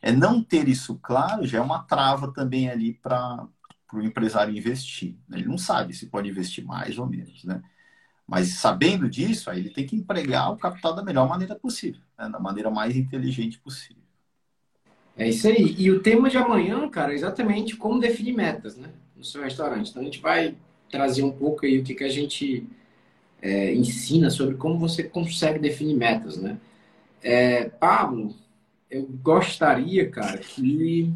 é 0.00 0.12
não 0.12 0.42
ter 0.42 0.68
isso 0.68 0.98
claro 1.02 1.46
já 1.46 1.58
é 1.58 1.60
uma 1.60 1.82
trava 1.82 2.32
também 2.32 2.68
ali 2.70 2.94
para 2.94 3.46
o 3.92 4.00
empresário 4.00 4.56
investir. 4.56 5.16
Né? 5.28 5.38
Ele 5.38 5.48
não 5.48 5.58
sabe 5.58 5.94
se 5.94 6.06
pode 6.06 6.28
investir 6.28 6.64
mais 6.64 6.98
ou 6.98 7.06
menos, 7.06 7.44
né? 7.44 7.62
Mas 8.26 8.54
sabendo 8.58 9.08
disso, 9.08 9.48
aí 9.48 9.58
ele 9.60 9.70
tem 9.70 9.86
que 9.86 9.96
empregar 9.96 10.52
o 10.52 10.58
capital 10.58 10.94
da 10.94 11.02
melhor 11.02 11.26
maneira 11.26 11.54
possível, 11.54 12.02
né? 12.18 12.28
da 12.28 12.38
maneira 12.38 12.70
mais 12.70 12.94
inteligente 12.94 13.58
possível. 13.58 14.02
É 15.16 15.26
isso 15.28 15.48
aí. 15.48 15.74
E 15.78 15.90
o 15.90 16.00
tema 16.00 16.28
de 16.28 16.36
amanhã, 16.36 16.86
cara, 16.90 17.12
é 17.12 17.14
exatamente 17.14 17.74
como 17.74 17.98
definir 17.98 18.34
metas, 18.34 18.76
né? 18.76 18.92
No 19.16 19.24
seu 19.24 19.42
restaurante. 19.42 19.90
Então 19.90 20.02
a 20.02 20.04
gente 20.04 20.20
vai 20.20 20.54
trazer 20.90 21.22
um 21.22 21.30
pouco 21.30 21.66
aí 21.66 21.78
o 21.78 21.84
que, 21.84 21.94
que 21.94 22.04
a 22.04 22.08
gente 22.08 22.66
é, 23.40 23.74
ensina 23.74 24.30
sobre 24.30 24.56
como 24.56 24.78
você 24.78 25.02
consegue 25.02 25.58
definir 25.58 25.94
metas, 25.94 26.36
né? 26.36 26.58
É, 27.22 27.64
Pablo, 27.64 28.34
eu 28.90 29.02
gostaria, 29.22 30.08
cara, 30.10 30.38
que 30.38 31.12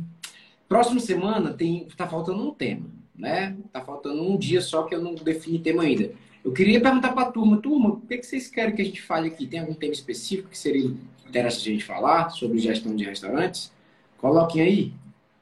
próxima 0.69 1.01
semana 1.01 1.53
tem 1.53 1.87
tá 1.97 2.07
faltando 2.07 2.43
um 2.47 2.53
tema, 2.53 2.87
né? 3.15 3.57
Tá 3.73 3.81
faltando 3.81 4.23
um 4.23 4.37
dia 4.37 4.61
só 4.61 4.83
que 4.85 4.95
eu 4.95 5.03
não 5.03 5.15
defini 5.15 5.59
tema 5.59 5.83
ainda. 5.83 6.13
Eu 6.45 6.53
queria 6.53 6.81
perguntar 6.81 7.13
para 7.13 7.29
a 7.29 7.33
turma, 7.33 7.59
turma, 7.59 7.91
o 7.91 8.01
que, 8.01 8.19
que 8.19 8.27
vocês 8.27 8.49
querem 8.49 8.75
que 8.75 8.83
a 8.83 8.85
gente 8.85 9.01
fale 9.01 9.29
aqui? 9.29 9.47
Tem 9.47 9.61
algum 9.61 9.75
tema 9.75 9.93
específico 9.93 10.49
que 10.49 10.59
seria 10.59 10.93
interessante 11.27 11.69
a 11.69 11.73
gente 11.73 11.85
falar 11.85 12.31
sobre 12.31 12.59
gestão 12.59 12.97
de 12.97 13.05
restaurantes? 13.05 13.73
Coloquem 14.19 14.61
aí, 14.61 14.93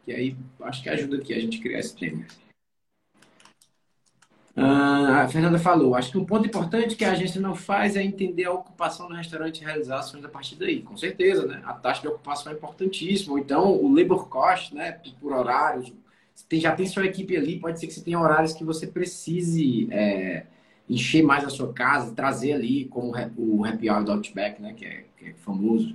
que 0.05 0.13
aí 0.13 0.37
acho 0.63 0.83
que 0.83 0.89
ajuda 0.89 1.17
aqui 1.17 1.33
a 1.33 1.41
gente 1.41 1.59
criar 1.59 1.81
esse 1.81 1.97
tema. 1.97 2.25
Ah, 4.57 5.23
a 5.23 5.29
Fernanda 5.29 5.59
falou, 5.59 5.95
acho 5.95 6.11
que 6.11 6.19
um 6.19 6.25
ponto 6.25 6.47
importante 6.47 6.97
que 6.97 7.05
a 7.05 7.13
agência 7.13 7.41
não 7.41 7.55
faz 7.55 7.97
é 7.97 8.03
entender 8.03 8.45
a 8.45 8.53
ocupação 8.53 9.09
no 9.09 9.15
restaurante 9.15 9.61
e 9.61 9.65
realizar 9.65 10.01
ações 10.01 10.25
a 10.25 10.29
partir 10.29 10.57
daí. 10.57 10.83
Com 10.83 10.97
certeza, 10.97 11.47
né? 11.47 11.63
A 11.65 11.73
taxa 11.73 12.03
de 12.03 12.09
ocupação 12.09 12.53
é 12.53 12.55
importantíssima. 12.57 13.39
Então, 13.39 13.73
o 13.73 13.95
labor 13.95 14.29
cost, 14.29 14.75
né? 14.75 15.01
Por 15.21 15.33
horários. 15.33 15.93
Tem, 16.49 16.61
já 16.61 16.75
tem 16.75 16.87
sua 16.87 17.07
equipe 17.07 17.37
ali, 17.37 17.59
pode 17.61 17.79
ser 17.79 17.87
que 17.87 17.93
você 17.93 18.01
tenha 18.03 18.19
horários 18.19 18.53
que 18.53 18.65
você 18.65 18.87
precise 18.87 19.89
é, 19.91 20.47
encher 20.89 21.23
mais 21.23 21.45
a 21.45 21.51
sua 21.51 21.73
casa, 21.73 22.15
trazer 22.15 22.53
ali, 22.53 22.87
como 22.87 23.13
o 23.37 23.65
Happy 23.65 23.89
Hour 23.91 24.05
do 24.05 24.13
Outback, 24.13 24.61
né? 24.61 24.75
Que 24.75 24.85
é, 24.85 25.05
que 25.17 25.27
é 25.27 25.33
famoso. 25.35 25.95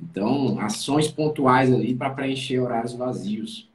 Então, 0.00 0.60
ações 0.60 1.08
pontuais 1.08 1.72
ali 1.72 1.94
para 1.94 2.10
preencher 2.10 2.60
horários 2.60 2.94
vazios. 2.94 3.67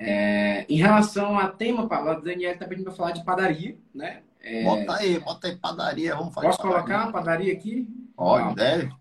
É, 0.00 0.64
em 0.68 0.76
relação 0.76 1.36
a 1.36 1.48
tema, 1.48 1.88
Paulo, 1.88 2.10
a 2.10 2.14
Daniela 2.14 2.54
está 2.54 2.64
pedindo 2.66 2.84
para 2.84 2.94
falar 2.94 3.10
de 3.10 3.24
padaria, 3.24 3.76
né? 3.92 4.22
É, 4.40 4.62
bota 4.62 4.94
aí, 4.94 5.18
bota 5.18 5.48
aí 5.48 5.56
padaria, 5.56 6.14
vamos 6.14 6.32
falar 6.32 6.46
Posso 6.46 6.60
colocar 6.60 6.82
colocar 6.84 7.12
padaria 7.12 7.52
aqui? 7.52 7.88
Pode, 8.14 8.54
deve. 8.54 8.92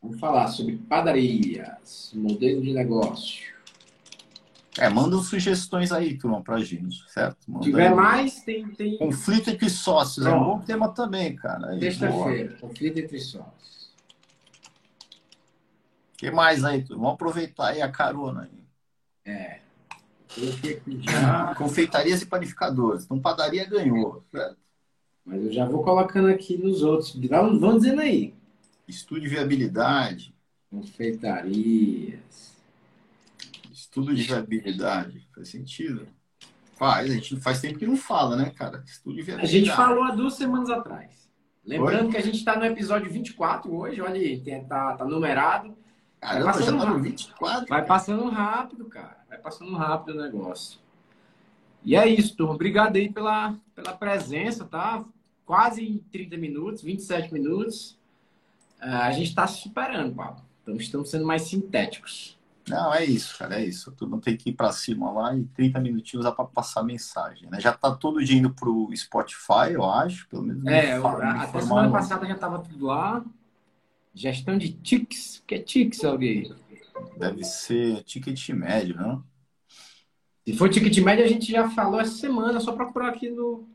Vamos 0.00 0.20
falar 0.20 0.46
sobre 0.46 0.76
padarias, 0.76 2.12
modelo 2.14 2.62
de 2.62 2.72
negócio. 2.72 3.48
É, 4.78 4.88
manda 4.88 5.18
sugestões 5.18 5.90
aí, 5.90 6.16
turma, 6.16 6.40
pra 6.40 6.60
gente, 6.60 7.02
certo? 7.10 7.36
Se 7.42 7.60
tiver 7.60 7.88
aí. 7.88 7.94
mais, 7.94 8.40
tem, 8.42 8.68
tem. 8.68 8.96
Conflito 8.96 9.50
entre 9.50 9.68
sócios, 9.68 10.24
Pronto. 10.24 10.36
é 10.36 10.40
um 10.40 10.44
bom 10.44 10.60
tema 10.60 10.88
também, 10.90 11.34
cara. 11.34 11.76
Sexta-feira, 11.80 12.56
conflito 12.60 12.96
entre 13.00 13.18
sócios. 13.18 13.90
O 16.14 16.18
que 16.18 16.30
mais 16.30 16.64
aí, 16.64 16.84
turma? 16.84 17.02
Vamos 17.02 17.14
aproveitar 17.14 17.70
aí 17.70 17.82
a 17.82 17.90
carona 17.90 18.42
aí. 18.42 18.67
É. 19.28 19.60
Confeitarias 21.56 22.22
e 22.22 22.26
panificadores. 22.26 23.04
Então, 23.04 23.20
padaria 23.20 23.68
ganhou. 23.68 24.24
Certo? 24.30 24.56
Mas 25.24 25.44
eu 25.44 25.52
já 25.52 25.66
vou 25.66 25.82
colocando 25.82 26.28
aqui 26.28 26.56
nos 26.56 26.82
outros. 26.82 27.14
Vamos 27.28 27.82
dizendo 27.82 28.00
aí. 28.00 28.34
Estudo 28.86 29.20
de 29.20 29.28
viabilidade. 29.28 30.34
Confeitarias. 30.70 32.56
Estudo 33.70 34.14
de 34.14 34.22
viabilidade. 34.22 35.28
Faz 35.34 35.48
sentido? 35.48 36.06
Faz. 36.74 37.10
A 37.10 37.14
gente 37.14 37.36
faz 37.40 37.60
tempo 37.60 37.78
que 37.78 37.86
não 37.86 37.96
fala, 37.96 38.36
né, 38.36 38.50
cara? 38.56 38.82
Estudo 38.86 39.16
de 39.16 39.22
viabilidade. 39.22 39.56
A 39.56 39.60
gente 39.60 39.76
falou 39.76 40.04
há 40.04 40.12
duas 40.12 40.34
semanas 40.34 40.70
atrás. 40.70 41.28
Lembrando 41.64 42.06
Oi? 42.06 42.10
que 42.12 42.16
a 42.16 42.22
gente 42.22 42.38
está 42.38 42.56
no 42.56 42.64
episódio 42.64 43.10
24 43.10 43.74
hoje. 43.74 44.00
Olha 44.00 44.14
aí, 44.14 44.40
tá, 44.66 44.94
tá 44.94 45.04
numerado. 45.04 45.76
Caramba, 46.20 46.44
vai 46.44 46.52
passando 46.52 46.78
já 46.78 46.84
tá 46.84 46.92
no 46.92 46.98
24. 46.98 47.68
Vai 47.68 47.84
passando 47.84 48.28
rápido, 48.28 48.84
cara. 48.86 49.18
Vai 49.28 49.38
passando 49.38 49.76
rápido 49.76 50.18
o 50.18 50.22
negócio. 50.22 50.80
E 51.84 51.94
é 51.94 52.06
isso, 52.06 52.36
turma. 52.36 52.54
Obrigado 52.54 52.96
aí 52.96 53.12
pela, 53.12 53.56
pela 53.74 53.92
presença, 53.92 54.64
tá? 54.64 55.04
Quase 55.46 55.86
em 55.86 55.98
30 56.12 56.36
minutos, 56.36 56.82
27 56.82 57.32
minutos. 57.32 57.98
Uh, 58.80 59.02
a 59.02 59.12
gente 59.12 59.28
está 59.28 59.46
se 59.46 59.62
superando, 59.62 60.14
Pablo. 60.14 60.44
Então 60.62 60.76
estamos 60.76 61.10
sendo 61.10 61.26
mais 61.26 61.42
sintéticos. 61.42 62.38
Não, 62.68 62.92
é 62.92 63.04
isso, 63.04 63.38
cara, 63.38 63.58
é 63.60 63.64
isso. 63.64 63.90
Tu 63.92 64.06
não 64.06 64.20
tem 64.20 64.36
que 64.36 64.50
ir 64.50 64.52
para 64.52 64.70
cima 64.72 65.10
lá 65.10 65.34
e 65.34 65.44
30 65.44 65.80
minutinhos 65.80 66.24
dá 66.24 66.32
para 66.32 66.44
passar 66.44 66.82
mensagem, 66.82 67.48
né? 67.50 67.58
Já 67.60 67.72
tá 67.72 67.94
todo 67.94 68.22
dia 68.22 68.36
indo 68.36 68.50
pro 68.50 68.90
Spotify, 68.94 69.72
eu 69.72 69.84
acho, 69.84 70.28
pelo 70.28 70.42
menos. 70.42 70.66
É, 70.66 71.00
fala, 71.00 71.42
até 71.42 71.60
semana 71.62 71.90
passada 71.90 72.26
já 72.26 72.34
tava 72.34 72.58
tudo 72.58 72.86
lá. 72.86 73.24
Gestão 74.18 74.58
de 74.58 74.72
tics. 74.72 75.38
O 75.38 75.44
que 75.44 75.54
é 75.54 75.58
tics, 75.60 76.04
alguém? 76.04 76.52
Deve 77.16 77.44
ser 77.44 78.02
ticket 78.02 78.48
médio, 78.48 78.96
não? 78.96 79.22
Se 80.44 80.54
for 80.54 80.68
ticket 80.68 80.98
médio, 80.98 81.24
a 81.24 81.28
gente 81.28 81.52
já 81.52 81.70
falou 81.70 82.00
essa 82.00 82.16
semana, 82.16 82.58
só 82.58 82.72
procurar 82.72 83.10
aqui 83.10 83.30
no. 83.30 83.68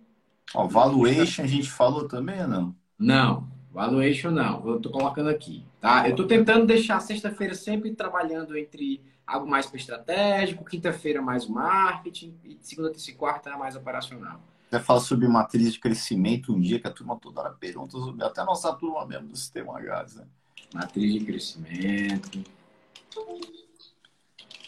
Ó, 0.53 0.67
valuation 0.67 1.43
a 1.43 1.47
gente 1.47 1.69
falou 1.69 2.09
também, 2.09 2.45
não? 2.45 2.75
Não, 2.99 3.47
valuation 3.71 4.31
não. 4.31 4.67
Eu 4.67 4.81
tô 4.81 4.91
colocando 4.91 5.29
aqui, 5.29 5.65
tá? 5.79 6.09
Eu 6.09 6.13
tô 6.13 6.25
tentando 6.25 6.65
deixar 6.65 6.99
sexta-feira 6.99 7.55
sempre 7.55 7.95
trabalhando 7.95 8.57
entre 8.57 9.01
algo 9.25 9.49
mais 9.49 9.65
para 9.65 9.79
estratégico, 9.79 10.65
quinta-feira 10.65 11.21
mais 11.21 11.47
marketing 11.47 12.37
e 12.43 12.57
segunda, 12.59 12.91
terça 12.91 13.11
e 13.11 13.13
quarta 13.13 13.55
mais 13.55 13.77
operacional 13.77 14.41
até 14.73 14.83
falar 14.83 15.01
sobre 15.01 15.27
matriz 15.27 15.73
de 15.73 15.79
crescimento 15.79 16.53
um 16.53 16.59
dia, 16.59 16.79
que 16.79 16.87
a 16.87 16.91
turma 16.91 17.15
toda 17.17 17.41
hora 17.41 17.51
pergunta 17.51 17.91
sobre, 17.91 18.25
até 18.25 18.41
a 18.41 18.45
nossa 18.45 18.73
turma 18.73 19.05
mesmo 19.05 19.27
do 19.27 19.37
sistema 19.37 19.77
H, 19.77 20.05
né? 20.15 20.25
Matriz 20.73 21.13
de 21.13 21.19
crescimento. 21.19 22.43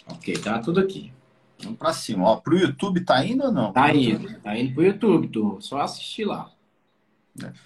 Ok, 0.08 0.38
tá 0.38 0.60
tudo 0.60 0.80
aqui. 0.80 1.12
Vamos 1.64 1.80
pra 1.80 1.94
cima. 1.94 2.26
Ó, 2.26 2.36
pro 2.36 2.58
YouTube 2.58 3.02
tá 3.02 3.26
indo 3.26 3.46
ou 3.46 3.52
não? 3.52 3.74
Tá 3.74 3.94
indo, 3.94 4.40
tá 4.42 4.56
indo 4.56 4.74
pro 4.76 4.84
YouTube, 4.84 5.28
tu. 5.30 5.58
Só 5.60 5.82
assistir 5.82 6.26
lá. 6.26 6.52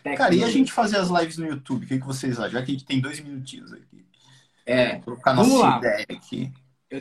É. 0.05 0.15
Cara, 0.15 0.33
e 0.33 0.43
a 0.43 0.49
gente 0.49 0.71
fazer 0.71 0.97
as 0.97 1.09
lives 1.09 1.37
no 1.37 1.45
YouTube? 1.45 1.85
O 1.85 1.87
que, 1.87 1.99
que 1.99 2.05
vocês 2.05 2.39
acham? 2.39 2.51
Já 2.51 2.63
que 2.63 2.71
a 2.71 2.73
gente 2.73 2.85
tem 2.85 3.01
dois 3.01 3.19
minutinhos 3.19 3.73
aqui. 3.73 4.05
É. 4.65 4.99
Colocar 4.99 5.33
nossa 5.33 5.57
lá. 5.57 5.77
ideia 5.79 6.05
aqui. 6.09 6.53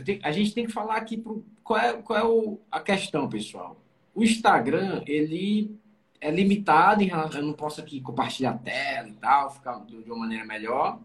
Tenho, 0.04 0.20
a 0.22 0.32
gente 0.32 0.52
tem 0.52 0.66
que 0.66 0.72
falar 0.72 0.96
aqui 0.96 1.16
pro, 1.16 1.46
qual 1.62 1.78
é, 1.78 1.92
qual 2.02 2.18
é 2.18 2.24
o, 2.24 2.60
a 2.70 2.80
questão, 2.80 3.28
pessoal. 3.28 3.80
O 4.18 4.24
Instagram, 4.24 5.00
ele 5.06 5.78
é 6.20 6.28
limitado 6.28 7.04
em 7.04 7.06
relação. 7.06 7.40
Eu 7.40 7.46
não 7.46 7.52
posso 7.52 7.80
aqui 7.80 8.00
compartilhar 8.00 8.50
a 8.50 8.58
tela 8.58 9.08
e 9.08 9.12
tal, 9.12 9.48
ficar 9.48 9.78
de 9.86 10.10
uma 10.10 10.18
maneira 10.18 10.44
melhor. 10.44 10.98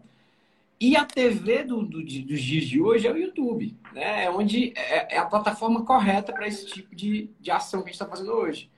E 0.80 0.96
a 0.96 1.04
TV 1.04 1.62
do, 1.62 1.84
do, 1.84 2.02
dos 2.02 2.40
dias 2.42 2.64
de 2.64 2.82
hoje 2.82 3.06
é 3.06 3.12
o 3.12 3.16
YouTube, 3.16 3.76
né? 3.92 4.24
É 4.24 4.30
onde 4.32 4.72
é, 4.74 5.14
é 5.14 5.18
a 5.18 5.26
plataforma 5.26 5.84
correta 5.84 6.32
para 6.32 6.48
esse 6.48 6.66
tipo 6.66 6.92
de, 6.92 7.30
de 7.38 7.52
ação 7.52 7.82
que 7.82 7.90
a 7.90 7.92
gente 7.92 8.02
está 8.02 8.08
fazendo 8.08 8.32
hoje. 8.32 8.68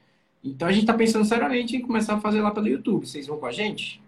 Então 0.45 0.69
a 0.69 0.71
gente 0.71 0.83
está 0.83 0.93
pensando 0.93 1.25
seriamente 1.25 1.75
em 1.75 1.81
começar 1.81 2.17
a 2.17 2.21
fazer 2.21 2.43
lá 2.43 2.51
pelo 2.51 2.69
YouTube. 2.69 3.07
Vocês 3.07 3.27
vão 3.27 3.39
com 3.39 3.47
a 3.47 3.53
gente? 3.53 4.03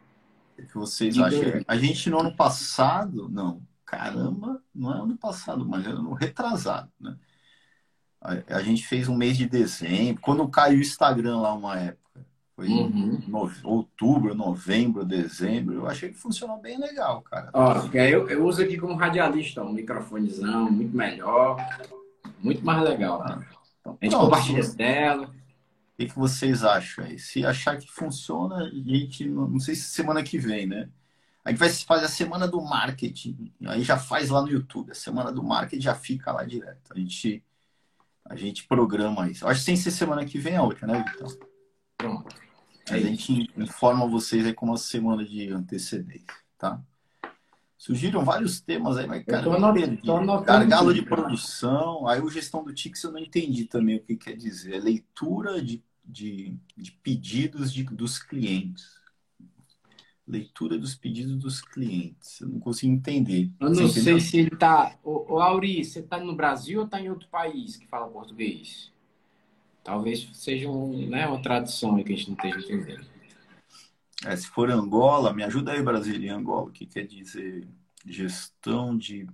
O 0.59 0.63
que 0.63 0.75
vocês 0.75 1.19
acham? 1.19 1.63
A 1.67 1.79
gente 1.79 2.11
no 2.11 2.21
ano 2.21 2.37
passado, 2.37 3.31
não, 3.31 3.63
caramba, 3.83 4.63
não 4.75 4.93
é 4.93 5.01
ano 5.01 5.17
passado, 5.17 5.65
mas 5.65 5.87
é 5.87 5.89
ano 5.89 6.13
retrasado, 6.13 6.93
né? 7.01 7.17
A, 8.21 8.63
gente 8.63 8.87
fez 8.87 9.09
um 9.09 9.17
mês 9.17 9.37
de 9.37 9.47
dezembro, 9.47 10.21
quando 10.21 10.49
caiu 10.49 10.79
o 10.79 10.83
Instagram 10.83 11.39
lá 11.39 11.55
uma 11.55 11.79
época. 11.79 12.27
Foi 12.57 12.67
uhum. 12.67 13.23
no, 13.29 13.51
outubro, 13.63 14.35
novembro, 14.35 15.05
dezembro. 15.05 15.75
Eu 15.75 15.87
achei 15.87 16.09
que 16.09 16.19
funcionou 16.19 16.61
bem 16.61 16.77
legal, 16.77 17.23
cara. 17.23 17.51
Ó, 17.53 17.87
eu, 17.95 18.29
eu 18.29 18.45
uso 18.45 18.61
aqui 18.61 18.77
como 18.77 18.97
radialista, 18.97 19.63
um 19.63 19.73
microfonezão 19.73 20.69
muito 20.69 20.97
melhor, 20.97 21.57
muito 22.41 22.65
mais 22.65 22.83
legal. 22.83 23.23
Ah, 23.23 23.41
então, 23.81 23.97
a 24.01 24.05
gente 24.05 24.11
pronto, 24.11 24.25
compartilha 24.25 24.65
a 24.65 24.75
tela. 24.75 25.35
que, 25.97 26.07
que 26.07 26.19
vocês 26.19 26.65
acham 26.65 27.05
aí? 27.05 27.17
Se 27.17 27.47
achar 27.47 27.79
que 27.79 27.89
funciona, 27.89 28.57
a 28.57 28.69
gente, 28.69 29.29
não 29.29 29.61
sei 29.61 29.77
se 29.77 29.83
semana 29.83 30.25
que 30.25 30.37
vem, 30.37 30.67
né? 30.67 30.89
A 31.45 31.51
gente 31.51 31.61
vai 31.61 31.71
fazer 31.71 32.05
a 32.07 32.09
semana 32.09 32.47
do 32.47 32.61
marketing, 32.61 33.53
aí 33.65 33.83
já 33.83 33.97
faz 33.97 34.29
lá 34.29 34.43
no 34.43 34.51
YouTube. 34.51 34.91
A 34.91 34.95
semana 34.95 35.33
do 35.33 35.43
marketing 35.43 35.81
já 35.81 35.95
fica 35.95 36.31
lá 36.33 36.45
direto. 36.45 36.93
A 36.93 36.99
gente, 36.99 37.43
a 38.29 38.37
gente 38.37 38.67
programa 38.67 39.31
isso. 39.31 39.47
Acho 39.47 39.61
que 39.61 39.65
sem 39.65 39.77
ser 39.77 39.91
semana 39.91 40.25
que 40.25 40.39
vem 40.39 40.55
é 40.55 40.61
outra, 40.61 40.87
né, 40.87 41.05
Vitão? 41.07 41.29
Pronto. 41.97 42.37
É 42.91 42.95
a 42.95 42.99
gente 42.99 43.51
informa 43.57 44.07
vocês 44.07 44.47
aí 44.47 44.55
com 44.55 44.67
uma 44.67 44.77
semana 44.77 45.25
de 45.25 45.51
antecedência, 45.51 46.27
tá? 46.57 46.81
Surgiram 47.77 48.25
vários 48.25 48.61
temas 48.61 48.97
aí, 48.97 49.07
mas, 49.07 49.25
cara, 49.25 49.39
eu 49.39 49.45
tô 49.45 49.53
anotando, 49.55 50.27
tô 50.27 50.41
gargalo 50.41 50.93
de 50.93 51.03
produção, 51.03 52.09
aí 52.09 52.21
o 52.21 52.29
gestão 52.29 52.65
do 52.65 52.75
Tix 52.75 53.03
eu 53.05 53.13
não 53.13 53.21
entendi 53.21 53.67
também 53.67 53.97
o 53.97 54.03
que 54.03 54.17
quer 54.17 54.37
dizer. 54.37 54.75
É 54.75 54.81
leitura 54.81 55.63
de, 55.63 55.83
de, 56.05 56.57
de 56.77 56.93
pedidos 56.93 57.73
de, 57.73 57.85
dos 57.85 58.19
clientes. 58.19 58.98
Leitura 60.29 60.77
dos 60.77 60.95
pedidos 60.95 61.37
dos 61.37 61.63
clientes. 61.63 62.41
Eu 62.41 62.49
não 62.49 62.61
consigo 62.61 62.93
entender. 62.93 63.51
Eu 63.59 63.71
não 63.71 63.89
sei 63.89 64.21
se 64.21 64.39
ele 64.39 64.51
tá. 64.51 64.95
Ô, 65.03 65.35
ô 65.35 65.41
Auri, 65.41 65.83
você 65.83 66.03
tá 66.03 66.19
no 66.19 66.37
Brasil 66.37 66.81
ou 66.81 66.87
tá 66.87 67.01
em 67.01 67.09
outro 67.09 67.29
país 67.29 67.77
que 67.77 67.87
fala 67.87 68.09
português? 68.09 68.93
Talvez 69.83 70.29
seja 70.35 70.69
um, 70.69 71.09
né, 71.09 71.27
uma 71.27 71.41
tradução 71.41 71.97
aí 71.97 72.05
que 72.05 72.13
a 72.13 72.17
gente 72.17 72.29
não 72.29 72.37
esteja 72.37 72.59
entendendo. 72.59 73.07
É, 74.27 74.37
se 74.37 74.49
for 74.49 74.71
Angola, 74.71 75.33
me 75.33 75.43
ajuda 75.45 75.73
aí, 75.73 75.83
Brasília, 75.83 76.37
Angola, 76.37 76.69
o 76.69 76.73
que 76.73 76.85
quer 76.85 77.07
dizer 77.07 77.67
gestão 78.05 78.97
de. 78.97 79.27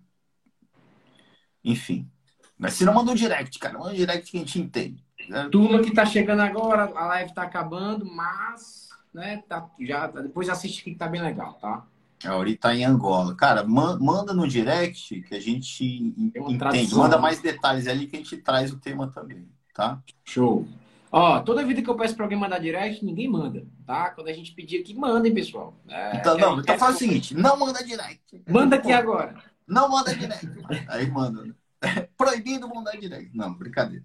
Enfim. 1.65 2.09
Mas 2.57 2.75
se 2.75 2.85
não 2.85 2.95
manda 2.95 3.11
um 3.11 3.15
direct, 3.15 3.59
cara, 3.59 3.79
manda 3.79 3.93
um 3.93 3.97
direct 3.97 4.31
que 4.31 4.37
a 4.37 4.41
gente 4.41 4.61
entende. 4.61 5.05
Turma 5.51 5.83
que 5.83 5.93
tá 5.93 6.05
chegando 6.05 6.41
agora, 6.41 6.85
a 6.85 7.07
live 7.07 7.35
tá 7.35 7.43
acabando, 7.43 8.05
mas, 8.05 8.91
né, 9.15 9.43
tá, 9.49 9.71
já, 9.81 10.07
depois 10.09 10.49
assiste 10.49 10.83
que 10.83 10.95
tá 10.95 11.07
bem 11.07 11.23
legal, 11.23 11.55
tá? 11.55 11.87
A 12.25 12.31
Auri 12.31 12.57
tá 12.57 12.75
em 12.75 12.85
Angola. 12.85 13.35
Cara, 13.35 13.65
manda 13.65 14.33
no 14.33 14.49
direct 14.49 15.21
que 15.23 15.35
a 15.35 15.41
gente 15.41 15.85
entende. 16.17 16.95
Manda 16.95 17.19
mais 17.19 17.41
detalhes 17.41 17.87
ali 17.87 18.07
que 18.07 18.17
a 18.17 18.19
gente 18.19 18.37
traz 18.39 18.73
o 18.73 18.79
tema 18.79 19.11
também 19.11 19.47
tá? 19.75 20.01
Show. 20.25 20.67
Ó, 21.11 21.41
toda 21.41 21.65
vida 21.65 21.83
que 21.83 21.91
eu 21.91 21.97
peço 21.97 22.15
para 22.17 22.25
alguém 22.25 22.39
mandar 22.39 22.59
direct, 22.59 23.05
ninguém 23.05 23.29
manda, 23.29 23.65
tá? 23.87 24.11
Quando 24.11 24.29
a 24.29 24.33
gente 24.33 24.53
pedir 24.53 24.81
aqui, 24.81 24.95
mandem, 24.95 25.35
pessoal. 25.35 25.77
É, 25.89 26.17
então, 26.17 26.39
não, 26.39 26.61
então 26.61 26.79
faz 26.79 26.97
o 26.97 26.99
seguinte, 26.99 27.35
não 27.35 27.59
manda 27.59 27.85
direct. 27.85 28.43
Manda 28.49 28.77
aqui 28.77 28.93
agora. 28.93 29.37
Não 29.67 29.89
manda 29.89 30.15
direct. 30.15 30.49
Aí 30.89 31.11
manda. 31.11 31.55
Proibido 32.17 32.69
mandar 32.69 32.97
direct. 32.97 33.31
Não, 33.37 33.53
brincadeira. 33.55 34.05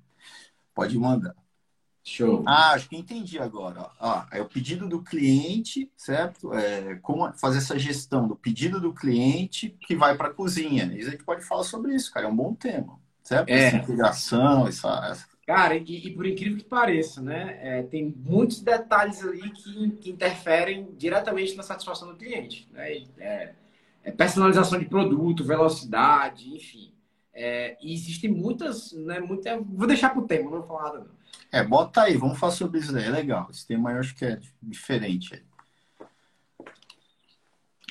Pode 0.74 0.98
mandar. 0.98 1.36
Show. 2.04 2.44
Ah, 2.48 2.72
acho 2.72 2.90
que 2.90 2.96
entendi 2.96 3.38
agora. 3.38 3.90
Ó, 4.00 4.24
é 4.32 4.42
o 4.42 4.46
pedido 4.46 4.88
do 4.88 5.02
cliente, 5.02 5.92
certo? 5.96 6.54
É, 6.54 6.96
como 7.02 7.32
fazer 7.34 7.60
essa 7.60 7.78
gestão 7.78 8.28
do 8.28 8.36
pedido 8.36 8.80
do 8.80 8.94
cliente 8.94 9.76
que 9.82 9.96
vai 9.96 10.16
para 10.16 10.30
a 10.30 10.34
cozinha. 10.34 10.86
Isso 10.96 11.10
a 11.10 11.12
gente 11.12 11.24
pode 11.24 11.44
falar 11.44 11.64
sobre 11.64 11.94
isso, 11.94 12.12
cara. 12.12 12.26
É 12.26 12.30
um 12.30 12.36
bom 12.36 12.54
tema, 12.54 13.00
certo? 13.24 13.50
É. 13.50 13.68
Essa 13.68 13.78
integração, 13.78 14.68
essa, 14.68 15.10
essa 15.12 15.30
Cara, 15.50 15.76
e, 15.76 16.08
e, 16.08 16.14
por 16.14 16.28
incrível 16.28 16.60
que 16.60 16.64
pareça, 16.64 17.24
né? 17.24 17.58
É, 17.60 17.82
tem 17.82 18.14
muitos 18.16 18.62
detalhes 18.62 19.24
ali 19.24 19.50
que, 19.50 19.90
que, 19.94 20.12
interferem 20.12 20.90
diretamente 20.96 21.56
na 21.56 21.64
satisfação 21.64 22.08
do 22.08 22.16
cliente. 22.16 22.70
Né? 22.72 23.08
É, 23.18 23.54
é 24.04 24.12
personalização 24.12 24.78
de 24.78 24.86
produto, 24.86 25.44
velocidade, 25.44 26.54
enfim. 26.54 26.94
É, 27.34 27.76
e 27.82 27.92
existem 27.96 28.30
muitas, 28.30 28.92
né? 28.92 29.20
Muita, 29.20 29.60
vou 29.60 29.88
deixar 29.88 30.12
para 30.12 30.20
o 30.20 30.28
tema, 30.28 30.52
não 30.52 30.60
vou 30.60 30.68
falar 30.68 30.84
nada 30.84 31.00
não. 31.00 31.20
É, 31.52 31.64
bota 31.64 32.04
aí, 32.04 32.16
vamos 32.16 32.38
falar 32.38 32.54
sobre 32.54 32.80
isso 32.80 32.94
daí. 32.94 33.06
É 33.06 33.10
legal. 33.10 33.48
Esse 33.50 33.66
tema 33.66 33.92
eu 33.92 34.00
acho 34.00 34.16
que 34.16 34.26
é 34.26 34.40
diferente. 34.62 35.44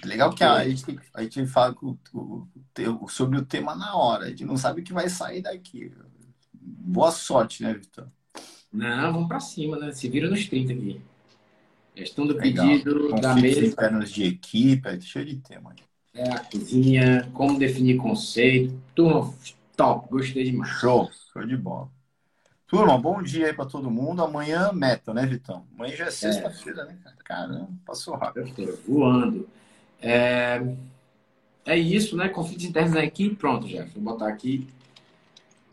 É 0.03 0.07
legal 0.07 0.31
porque 0.31 0.45
a 0.45 0.69
gente, 0.69 1.01
a 1.13 1.23
gente 1.23 1.47
fala 1.47 1.77
sobre 3.09 3.39
o 3.39 3.45
tema 3.45 3.75
na 3.75 3.97
hora. 3.97 4.27
A 4.27 4.29
gente 4.29 4.45
não 4.45 4.57
sabe 4.57 4.81
o 4.81 4.85
que 4.85 4.93
vai 4.93 5.09
sair 5.09 5.43
daqui. 5.43 5.93
Boa 6.53 7.11
sorte, 7.11 7.63
né, 7.63 7.75
Vitor? 7.75 8.07
Não, 8.73 9.13
vamos 9.13 9.29
para 9.29 9.41
cima, 9.41 9.77
né? 9.77 9.93
Se 9.93 10.09
vira 10.09 10.31
nos 10.31 10.47
30 10.47 10.73
aqui. 10.73 11.01
Gestão 11.97 12.27
do 12.27 12.35
Legal. 12.35 12.65
pedido, 12.65 13.13
da 13.21 13.35
mesa. 13.35 13.65
internos 13.65 14.11
de 14.11 14.25
equipe, 14.25 14.89
é 14.89 15.01
cheio 15.01 15.27
de 15.27 15.37
tema. 15.37 15.75
É, 16.15 16.31
a 16.31 16.39
cozinha, 16.39 17.29
como 17.33 17.59
definir 17.59 17.97
conceito. 17.97 18.81
Turma, 18.95 19.35
top, 19.77 20.09
gostei 20.09 20.45
demais. 20.45 20.71
Show, 20.79 21.11
show 21.33 21.45
de 21.45 21.57
bola. 21.57 21.91
Turma, 22.69 22.97
bom 22.99 23.21
dia 23.23 23.47
aí 23.47 23.53
para 23.53 23.67
todo 23.67 23.91
mundo. 23.91 24.23
Amanhã, 24.23 24.73
meta, 24.73 25.13
né, 25.13 25.27
Vitão? 25.27 25.67
Amanhã 25.75 25.97
já 25.97 26.05
é 26.05 26.11
sexta-feira, 26.11 26.83
é. 26.83 26.87
né? 26.87 26.99
Caramba, 27.25 27.69
passou 27.85 28.15
rápido. 28.15 28.79
Voando. 28.87 29.49
É... 30.01 30.63
é 31.67 31.77
isso, 31.77 32.17
né? 32.17 32.29
Conflitos 32.29 32.65
internos 32.65 32.93
na 32.93 33.05
equipe. 33.05 33.35
Pronto, 33.35 33.67
já. 33.67 33.85
Vou 33.87 34.03
botar 34.03 34.29
aqui 34.29 34.69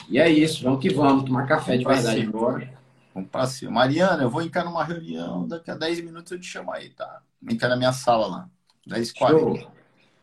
e 0.07 0.19
é 0.19 0.29
isso, 0.29 0.63
vamos 0.63 0.81
que 0.81 0.93
vamos, 0.93 1.23
tomar 1.23 1.47
café 1.47 1.77
de 1.77 1.83
verdade 1.83 2.21
agora. 2.21 2.73
Vamos 3.13 3.29
para 3.29 3.47
cima. 3.47 3.71
Mariana, 3.71 4.23
eu 4.23 4.29
vou 4.29 4.41
entrar 4.41 4.63
numa 4.63 4.83
reunião, 4.83 5.47
daqui 5.47 5.71
a 5.71 5.75
10 5.75 6.01
minutos 6.01 6.31
eu 6.31 6.39
te 6.39 6.45
chamo 6.45 6.71
aí, 6.71 6.89
tá? 6.89 7.21
Entra 7.49 7.69
na 7.69 7.75
minha 7.75 7.93
sala 7.93 8.27
lá. 8.27 8.49
10 8.85 9.09
h 9.09 9.17
40 9.17 9.67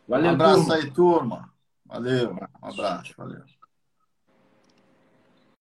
Valeu, 0.07 0.29
um 0.29 0.33
abraço 0.33 0.59
turma. 0.59 0.75
aí, 0.75 0.91
turma. 0.91 1.49
Valeu, 1.85 2.33
um 2.33 2.67
abraço, 2.67 3.13
valeu. 3.17 3.41